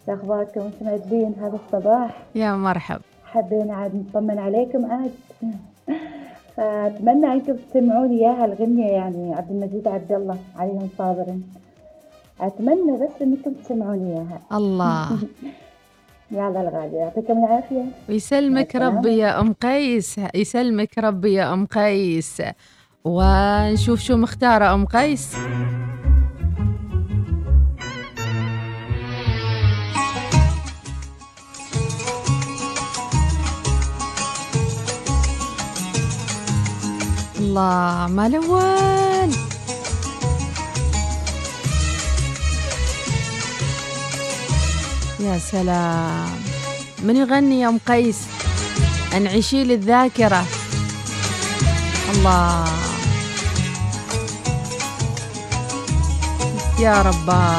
[0.05, 5.12] شو أخباركم؟ أنتم معدلين هذا الصباح؟ يا مرحب حبينا عاد نطمن عليكم عاد.
[6.57, 11.43] فأتمنى أنكم تسمعوني إياها الغنية يعني عبد المجيد عبد الله عليهم صابرين.
[12.41, 15.09] أتمنى بس أنكم تسمعوني إياها الله.
[16.32, 17.86] يا هذا الغالي يعطيكم العافية.
[18.09, 22.41] يسلمك ربي يا أم قيس يسلمك ربي يا أم قيس.
[23.05, 25.38] ونشوف شو مختارة أم قيس.
[37.39, 39.51] الله ما الأول
[45.22, 46.39] يا سلام.
[47.03, 48.17] من يغني يا ام قيس؟
[49.13, 50.45] انعشي لي الذاكره
[52.13, 52.65] الله.
[56.80, 57.55] يا ربا.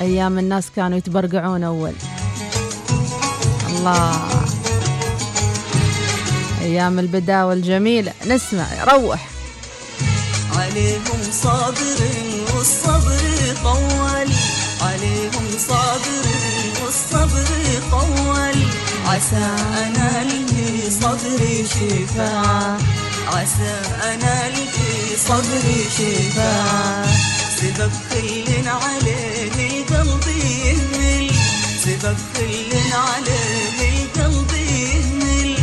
[0.00, 1.92] أيام الناس كانوا يتبرقعون أول.
[3.68, 4.28] الله.
[6.62, 9.28] أيام البداوه الجميله نسمع روح.
[10.56, 12.00] عليهم صابر
[12.56, 13.22] والصبر
[13.64, 14.13] طول
[15.04, 16.26] عليهم صابر
[16.84, 17.46] والصبر
[17.90, 18.56] طول
[19.06, 19.46] عسى
[19.86, 22.78] أنال في صدري شفاء
[23.28, 23.74] عسى
[24.12, 27.08] أنال في صدري شفاء
[27.60, 31.30] سبب خل عليه قلبي يهمل.
[31.84, 35.56] سبب خل عليه قلبي يهمل.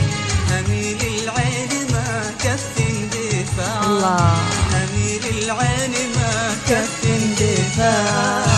[0.49, 4.37] هميل العين ما كف اندفاع الله.
[4.73, 8.50] هميل العين ما كف اندفاع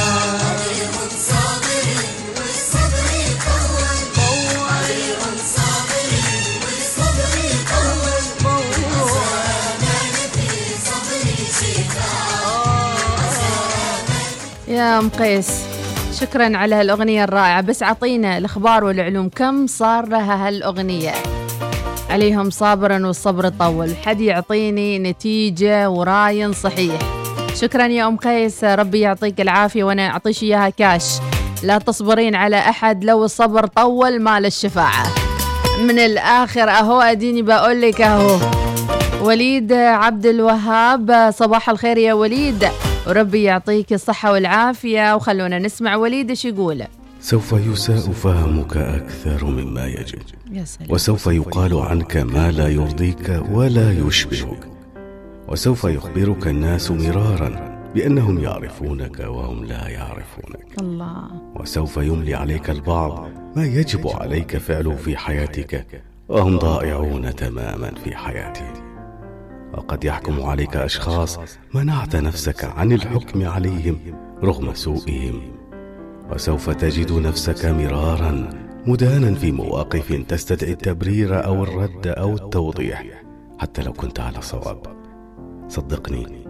[14.74, 15.66] يا أم قيس.
[16.20, 17.62] شكرا على هالأغنية الرائعة.
[17.62, 19.30] بس أعطينا الأخبار والعلوم.
[19.30, 21.14] كم صار لها هالأغنية؟
[22.10, 23.96] عليهم صابرا والصبر طول.
[24.06, 27.00] حد يعطيني نتيجة وراين صحيح.
[27.56, 28.64] شكرا يا أم قيس.
[28.64, 31.04] ربي يعطيك العافية وأنا اعطيش إياها كاش.
[31.64, 33.04] لا تصبرين على أحد.
[33.04, 35.08] لو الصبر طول مال الشفاعة.
[35.82, 38.38] من الآخر أهو أديني بقول لك أهو.
[39.22, 42.68] وليد عبد الوهاب صباح الخير يا وليد.
[43.08, 46.84] وربي يعطيك الصحة والعافية وخلونا نسمع وليد إيش يقول.
[47.22, 50.22] سوف يساء فهمك أكثر مما يجب.
[50.90, 54.68] وسوف يقال عنك ما لا يرضيك ولا يشبهك.
[55.48, 60.66] وسوف يخبرك الناس مرارا بأنهم يعرفونك وهم لا يعرفونك.
[60.80, 61.28] الله.
[61.56, 66.02] وسوف يملي عليك البعض ما يجب عليك فعله في حياتك.
[66.30, 68.93] وهم ضائعون تماما في حياتهم.
[69.74, 71.40] وقد يحكم عليك أشخاص
[71.74, 73.98] منعت نفسك عن الحكم عليهم
[74.44, 75.42] رغم سوءهم.
[76.32, 78.50] وسوف تجد نفسك مرارا
[78.88, 83.04] مدانا في مواقف تستدعي التبرير أو الرد أو التوضيح
[83.60, 84.82] حتى لو كنت على صواب.
[85.68, 86.46] صدقني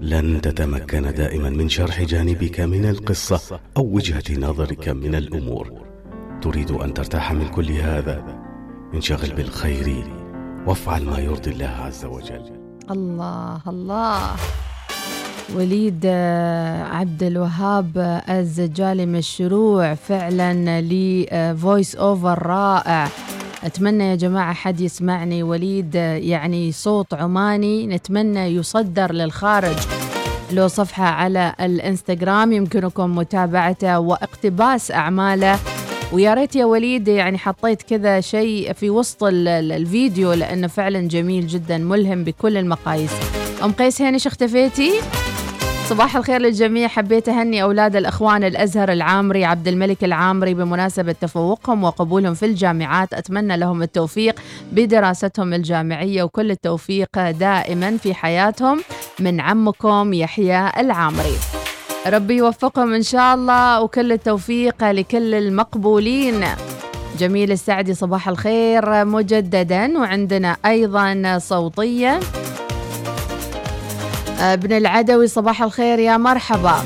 [0.00, 5.72] لن تتمكن دائما من شرح جانبك من القصة أو وجهة نظرك من الأمور.
[6.42, 8.44] تريد أن ترتاح من كل هذا.
[8.94, 10.04] انشغل بالخير
[10.66, 12.63] وافعل ما يرضي الله عز وجل.
[12.90, 14.20] الله الله.
[15.56, 21.26] وليد آه، عبد الوهاب آه، الزجالي مشروع فعلا لي
[21.62, 23.08] voice over رائع.
[23.64, 25.42] أتمنى يا جماعة حد يسمعني.
[25.42, 29.76] وليد آه، يعني صوت عماني نتمنى يصدر للخارج.
[30.52, 35.58] له صفحة على الإنستغرام يمكنكم متابعته واقتباس أعماله.
[36.12, 41.08] ويا ريت يا وليد يعني حطيت كذا شيء في وسط ال- ال- الفيديو لأنه فعلا
[41.08, 43.10] جميل جدا ملهم بكل المقاييس.
[43.64, 44.92] أم قيس هانش اختفيتي؟
[45.88, 46.88] صباح الخير للجميع.
[46.88, 53.14] حبيت أهني أولاد الأخوان الأزهر العامري عبد الملك العامري بمناسبة تفوقهم وقبولهم في الجامعات.
[53.14, 54.40] أتمنى لهم التوفيق
[54.72, 58.80] بدراستهم الجامعية وكل التوفيق دائما في حياتهم
[59.20, 61.63] من عمكم يحيى العامري.
[62.06, 66.44] ربي يوفقهم إن شاء الله وكل التوفيق لكل المقبولين.
[67.18, 72.20] جميل السعدي صباح الخير مجددا وعندنا أيضا صوتية.
[74.40, 76.76] ابن العدوي صباح الخير يا مرحبا.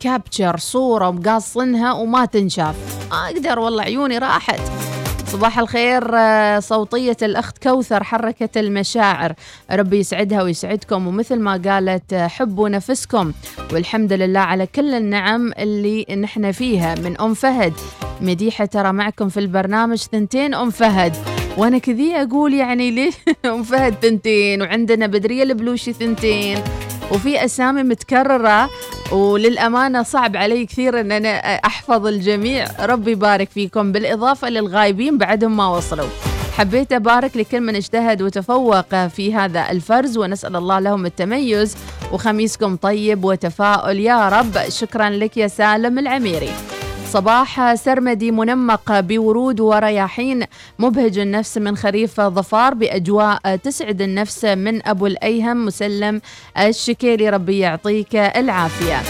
[0.00, 2.74] كابتشر صورة مقاصنها وما تنشاف.
[3.12, 4.60] أقدر والله عيوني راحت.
[5.32, 9.34] صباح الخير آه، صوتية الأخت كوثر حركت المشاعر.
[9.70, 13.32] ربي يسعدها ويسعدكم ومثل ما قالت آه، حبوا نفسكم.
[13.72, 16.94] والحمد لله على كل النعم اللي نحن فيها.
[16.94, 17.72] من أم فهد
[18.20, 21.16] مديحة ترى معكم في البرنامج ثنتين أم فهد.
[21.56, 23.12] وأنا كذي أقول يعني ليه
[23.44, 26.58] أم فهد ثنتين وعندنا بدرية البلوشي ثنتين.
[27.10, 28.70] وفي أسامي متكررة
[29.12, 32.66] وللأمانة صعب علي كثير إن أنا أحفظ الجميع.
[32.80, 33.92] ربي يبارك فيكم.
[33.92, 36.08] بالإضافة للغايبين بعدهم ما وصلوا.
[36.58, 41.76] حبيت أبارك لكل من اجتهد وتفوق في هذا الفرز ونسأل الله لهم التميز
[42.12, 44.00] وخميسكم طيب وتفاؤل.
[44.00, 46.52] يا رب شكرا لك يا سالم العميري.
[47.12, 50.44] صباح سرمدي منمق بورود ورياحين
[50.78, 56.20] مبهج النفس من خريف ظفار بأجواء تسعد النفس من أبو الأيهم مسلم
[56.58, 59.00] الشكيلي ربي يعطيك العافية.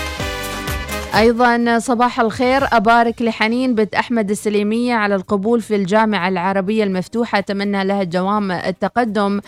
[1.19, 7.85] أيضا صباح الخير أبارك لحنين بنت أحمد السليمية على القبول في الجامعة العربية المفتوحة أتمنى
[7.85, 9.41] لها دوام التقدم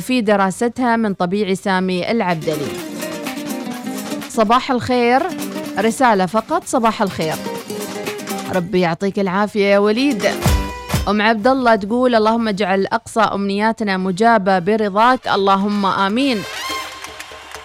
[0.00, 2.72] في دراستها من طبيعي سامي العبدلي.
[4.28, 5.22] صباح الخير
[5.78, 7.34] رسالة فقط صباح الخير.
[8.50, 10.26] ربي يعطيك العافية يا وليد.
[11.08, 15.28] أم عبد الله تقول اللهم اجعل أقصى أمنياتنا مجابة برضاك.
[15.28, 16.38] اللهم آمين.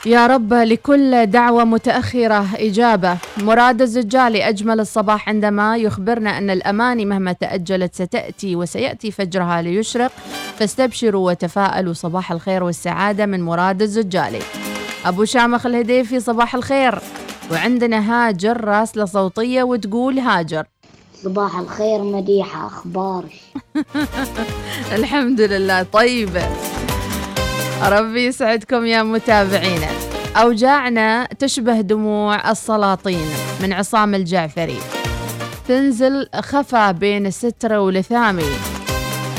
[0.05, 3.17] يا رب لكل دعوة متأخرة إجابة.
[3.37, 10.11] مراد الزجالي أجمل الصباح عندما يخبرنا أن الأماني مهما تأجلت ستأتي وسيأتي فجرها ليشرق.
[10.59, 11.93] فاستبشروا وتفاءلوا.
[11.93, 14.39] صباح الخير والسعادة من مراد الزجالي
[15.05, 16.99] أبو شامخ الهديفي صباح الخير.
[17.51, 20.63] وعندنا هاجر راسلة صوتية وتقول هاجر.
[21.23, 23.31] صباح الخير مديحة أخبارك
[24.97, 26.47] الحمد لله طيبة
[27.83, 29.87] ربي يسعدكم يا متابعينا
[30.35, 33.27] أوجاعنا تشبه دموع السلاطين
[33.61, 34.77] من عصام الجعفري.
[35.67, 38.49] تنزل خفا بين السترة ولثامي.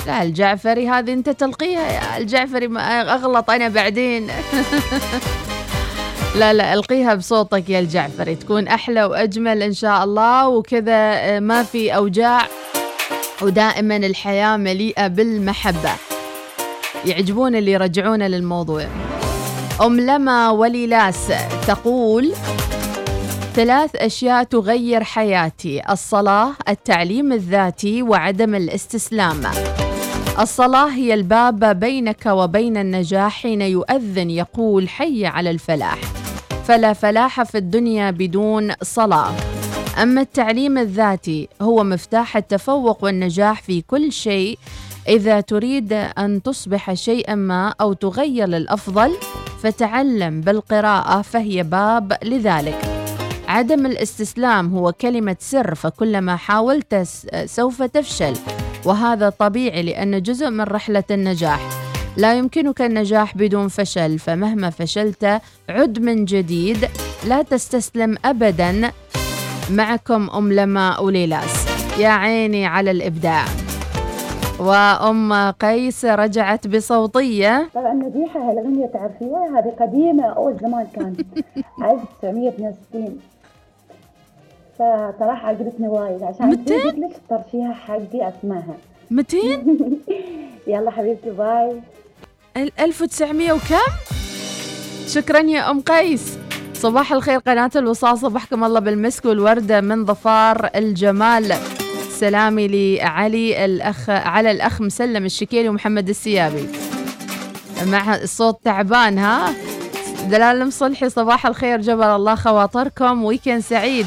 [0.07, 4.31] لا الجعفري هذه أنت تلقيها يا الجعفري ما أغلط أنا بعدين.
[6.39, 10.49] لا لا ألقيها بصوتك يا الجعفري تكون أحلى وأجمل إن شاء الله.
[10.49, 12.47] وكذا آه، ما في أوجاع
[13.43, 15.91] ودائما الحياة مليئة بالمحبة.
[17.05, 18.87] يعجبون اللي يرجعونا للموضوع.
[19.83, 21.33] أم لما وليلاس
[21.67, 22.33] تقول
[23.55, 29.41] ثلاث أشياء تغير حياتي الصلاة التعليم الذاتي وعدم الاستسلام.
[30.41, 35.99] الصلاة هي الباب بينك وبين النجاح حين يؤذن يقول حي على الفلاح.
[36.65, 39.33] فلا فلاح في الدنيا بدون صلاة.
[40.03, 44.59] أما التعليم الذاتي هو مفتاح التفوق والنجاح في كل شيء.
[45.09, 49.17] إذا تريد أن تصبح شيئا ما أو تغير للافضل
[49.63, 52.79] فتعلم بالقراءة فهي باب لذلك.
[53.49, 57.09] عدم الاستسلام هو كلمة سر فكلما حاولت
[57.47, 58.35] سوف تفشل.
[58.85, 61.61] وهذا طبيعي لأن جزء من رحلة النجاح
[62.17, 66.89] لا يمكنك النجاح بدون فشل فمهما فشلت عد من جديد
[67.27, 68.91] لا تستسلم أبدا.
[69.71, 71.67] معكم أم لما أوليلاس
[71.99, 73.45] يا عيني على الإبداع.
[74.59, 77.69] وأم قيس رجعت بصوتية.
[77.75, 81.21] طبعا مديحة هالأغنية تعرفيها هذه قديمة أول زمان كانت.
[81.93, 83.19] 1962
[84.79, 88.75] فصراحة عجبتني وايد عشان قلت لك ترشيها حقي أسمعها
[89.11, 89.37] 200
[90.67, 91.81] يلا حبيبتي باي.
[92.57, 93.93] ال- 1900 وكم؟
[95.07, 96.39] شكرا يا أم قيس.
[96.75, 101.55] صباح الخير قناة الوصال صبحكم الله بالمسك والوردة من ظفار الجمال.
[102.11, 106.69] سلامي لعلي الأخ على الأخ مسلم الشكيري ومحمد السيابي.
[107.87, 109.53] مع الصوت تعبان ها؟
[110.31, 113.25] دلال المصلحي صباح الخير جبر الله خواطركم.
[113.25, 114.07] ويكند سعيد.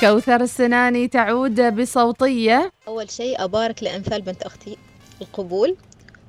[0.00, 2.72] كوثر السناني تعود بصوتية.
[2.88, 4.76] أول شيء أبارك لأنفال بنت أختي
[5.20, 5.76] القبول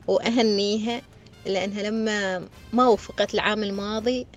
[0.08, 1.02] وأهنيها
[1.46, 4.28] لأنها لما ما وفقت العام الماضي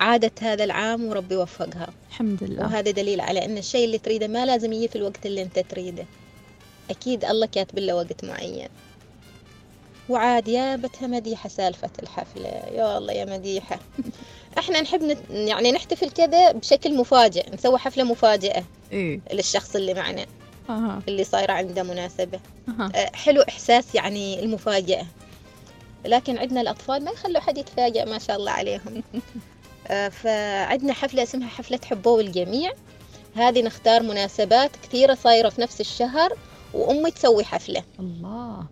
[0.00, 1.88] عادت هذا العام وربي وفقها.
[2.08, 2.62] الحمد لله.
[2.64, 6.04] وهذا دليل على أن الشيء اللي تريده ما لازم يجي في الوقت اللي أنت تريده.
[6.90, 8.68] أكيد الله كاتب له وقت معين.
[10.08, 12.48] وعاد يابتها مديحة سالفة الحفلة.
[12.48, 13.78] يا الله يا مديحة.
[14.58, 15.18] إحنا نحب نت...
[15.30, 20.26] يعني نحتفل كذا بشكل مفاجئ نسوي حفلة مفاجئة إيه للشخص اللي معنا
[20.70, 21.02] أها.
[21.08, 22.40] اللي صايرة عنده مناسبة.
[22.68, 22.90] أها.
[22.94, 25.06] آه، حلو إحساس يعني المفاجأة.
[26.04, 29.02] لكن عندنا الأطفال ما يخلوا حد يتفاجأ ما شاء الله عليهم.
[29.90, 32.72] آه، فعندنا حفلة اسمها حفلة حبوه الجميع
[33.34, 36.32] هذه نختار مناسبات كثيرة صايرة في نفس الشهر
[36.74, 37.82] وأمي تسوي حفلة.
[38.00, 38.66] الله.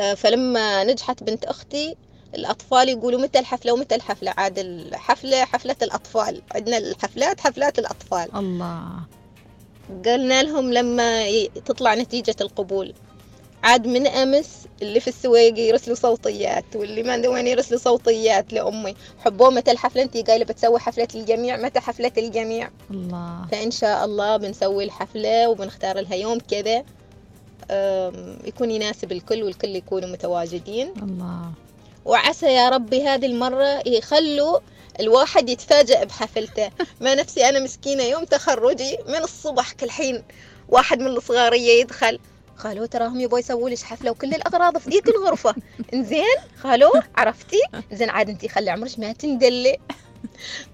[0.00, 1.96] آه، فلما نجحت بنت أختي
[2.34, 6.42] الأطفال يقولوا متى الحفلة ومتى الحفلة؟ عاد الحفلة حفلة الأطفال.
[6.54, 8.36] عندنا الحفلات حفلات الأطفال.
[8.36, 8.88] الله.
[10.04, 12.94] قلنا لهم لما تطلع نتيجة القبول.
[13.62, 14.48] عاد من أمس
[14.82, 18.94] اللي في السويق يرسلوا صوتيات واللي ما وين يرسلوا صوتيات لأمي.
[19.24, 21.56] حبوا متى الحفلة؟ أنت قايلة بتسوي حفلة الجميع.
[21.56, 23.46] متى حفلة الجميع؟ الله.
[23.52, 26.84] فإن شاء الله بنسوي الحفلة وبنختار لها يوم كذا.
[28.44, 30.92] يكون يناسب الكل والكل يكونوا متواجدين.
[31.02, 31.52] الله.
[32.04, 34.58] وعسى يا ربي هذه المرة يخلوا
[35.00, 36.70] الواحد يتفاجأ بحفلته.
[37.00, 40.24] ما نفسي أنا مسكينة يوم تخرجي من الصبح كل حين
[40.68, 42.18] واحد من الصغارية يدخل.
[42.64, 45.54] قالوا تراهم يبغوا يسووا لك حفلة وكل الأغراض في ديك الغرفة.
[45.94, 47.60] إنزين قالوا عرفتي؟
[47.92, 49.78] زين عاد أنتي خلي عمرك ما تندلي.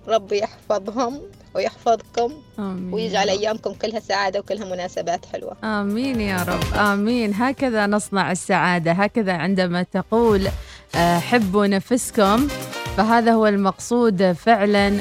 [0.08, 1.22] ربي يحفظهم.
[1.54, 3.28] ويحفظكم آمين ويجعل.
[3.28, 9.82] أيامكم كلها سعادة وكلها مناسبات حلوة آمين يا رب آمين هكذا نصنع السعادة هكذا عندما
[9.82, 10.48] تقول
[10.94, 12.48] آه، حبوا نفسكم
[12.96, 15.00] فهذا هو المقصود فعلا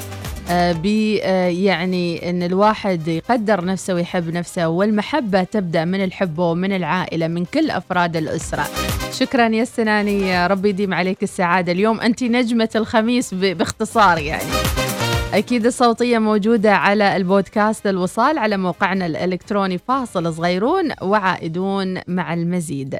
[0.49, 0.85] آه، ب
[1.21, 7.45] آه، يعني إن الواحد يقدر نفسه ويحب نفسه والمحبة تبدأ من الحب ومن العائلة من
[7.45, 8.67] كل أفراد الأسرة.
[9.11, 14.88] شكرا يا السناني ربي يديم عليك السعادة، اليوم انت نجمة الخميس باختصار يعني.
[15.33, 22.99] أكيد الصوتية موجودة على البودكاست الوصال على موقعنا الإلكتروني فاصل صغيرون وعائدون مع المزيد.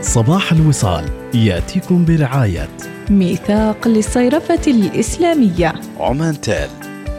[0.00, 2.68] صباح الوصال يأتيكم برعاية.
[3.10, 5.74] ميثاق للصيرفة الإسلامية.
[6.00, 6.70] عمان تال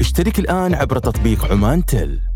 [0.00, 2.29] اشترك الآن عبر تطبيق عمان تل.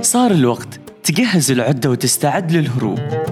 [0.02, 3.23] صار الوقت تجهز العدة وتستعد للهروب.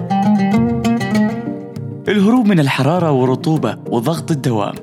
[2.12, 4.74] الهروب من الحرارة والرطوبة وضغط الدوام.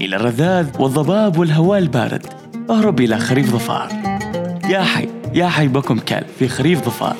[0.00, 2.26] إلى الرذاذ والضباب والهواء البارد.
[2.70, 3.88] أهرب إلى خريف ظفار.
[4.68, 7.16] يا حي يا حي بكم كلب في خريف ظفار.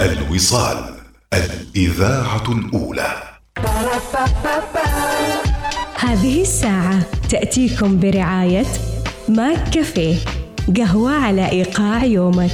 [0.00, 0.94] الوصال
[1.32, 3.12] الإذاعة الأولى.
[6.04, 7.00] هذه الساعة
[7.30, 8.64] تأتيكم برعاية
[9.28, 10.16] ماك كافيه
[10.76, 12.50] قهوة على إيقاع يومك.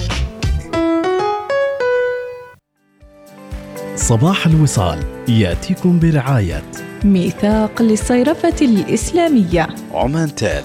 [3.97, 4.99] صباح الوصال
[5.29, 6.63] يأتيكم برعاية.
[7.05, 9.69] ميثاق للصيرفة الإسلامية.
[9.95, 10.65] عمان تال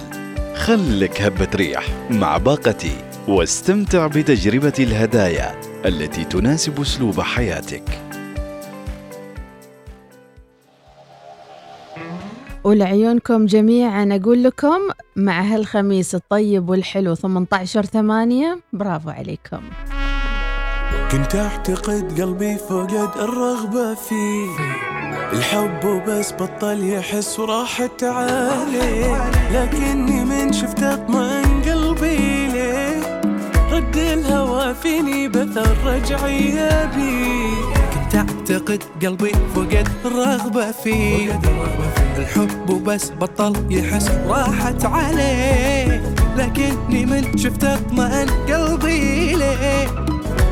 [0.54, 2.96] خلك هبة ريح مع باقتي
[3.28, 8.05] واستمتع بتجربة الهدايا التي تناسب أسلوب حياتك.
[12.66, 14.08] ولعيونكم جميعا.
[14.22, 14.80] أقول لكم
[15.16, 18.58] مع هالخميس الطيب والحلو 18 ثمانية.
[18.72, 19.60] برافو عليكم.
[21.12, 24.50] كنت أعتقد قلبي فقد الرغبة فيه.
[25.32, 33.20] الحب وبس بطل يحس وراحت عليه لكني من شفت أطمئن قلبي ليه؟
[33.72, 36.52] رد الهوى فيني بثر رجعي
[36.96, 37.75] بيه
[38.16, 41.40] كنت اعتقد قلبي فقد الرغبة فيه.
[42.18, 46.02] الحب وبس بطل يحس راحت عليه.
[46.36, 49.88] لكني من شفت اطمئن قلبي ليه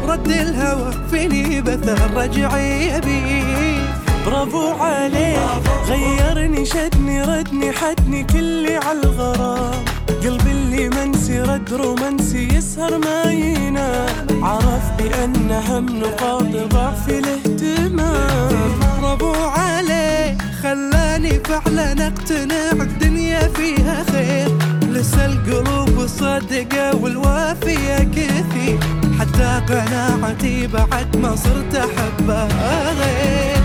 [0.09, 3.89] رد الهوى فيني بثر رجعي بيه
[4.27, 5.47] برافو عليه
[5.89, 9.85] غيرني شدني ردني حدني كلي عالغرام
[10.25, 18.79] قلبي اللي منسي رد رومانسي يسهر ما ينام عرف بأن هم نقاط ضعف الاهتمام.
[19.03, 22.71] برافو عليه خلاني فعلا اقتنع.
[22.73, 24.49] الدنيا فيها خير.
[24.93, 28.79] لسه القلوب صادقة والوافية كثير.
[29.21, 32.93] حتى قناعتي بعد ما صرت أحبها.
[32.93, 33.65] غير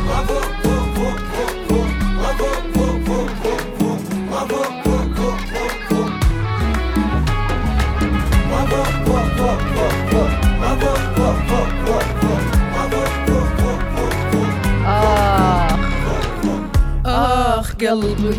[17.06, 18.38] آخ قلبي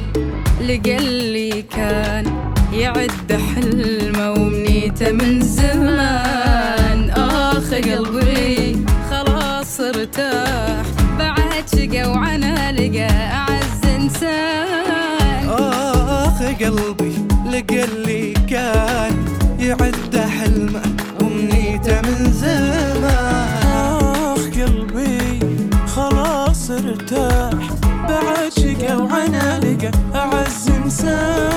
[0.60, 2.26] لقلي كان
[2.72, 7.10] يعد حلمه ومنيته من زمان.
[7.10, 10.84] آخ قلبي خلاص ارتاح
[11.18, 15.48] بعد شقى وعنا لقى أعز إنسان.
[15.48, 17.12] آخ قلبي
[17.52, 19.19] لقلي كان
[19.60, 20.82] يعد حلمه
[21.20, 23.66] أمنيته من زمان.
[23.66, 25.40] آخ قلبي
[25.86, 27.64] خلاص ارتاح.
[28.08, 31.50] بعشقه وعنالقه أعز إنسان.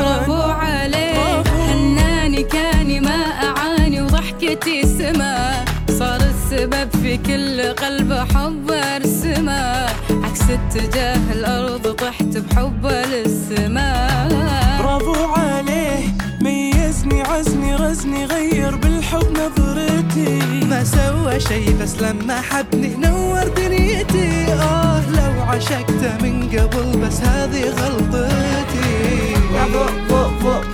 [0.00, 5.64] برافو عليه حناني كاني ما أعاني وضحكتي سما
[5.98, 9.86] صار السبب في كل قلب حب أرسما.
[10.10, 14.63] عكس اتجاه الأرض طحت بحبه للسماء
[17.26, 20.38] عزني رزني غير بالحب نظرتي.
[20.70, 24.52] ما سوى شي بس لما حبني نور دنيتي.
[24.52, 29.34] آه لو عشقته من قبل بس هذه غلطتي.
[29.52, 30.73] بنات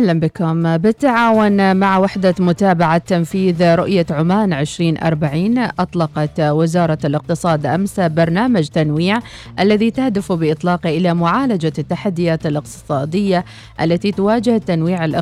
[0.00, 0.76] أهلا بكم.
[0.78, 9.18] بالتعاون مع وحدة متابعة تنفيذ رؤية عمان 2040 أطلقت وزارة الاقتصاد أمس برنامج تنويع
[9.58, 13.44] الذي تهدف بإطلاقه إلى معالجة التحديات الاقتصادية
[13.80, 15.20] التي تواجه التنويع الاقتصادي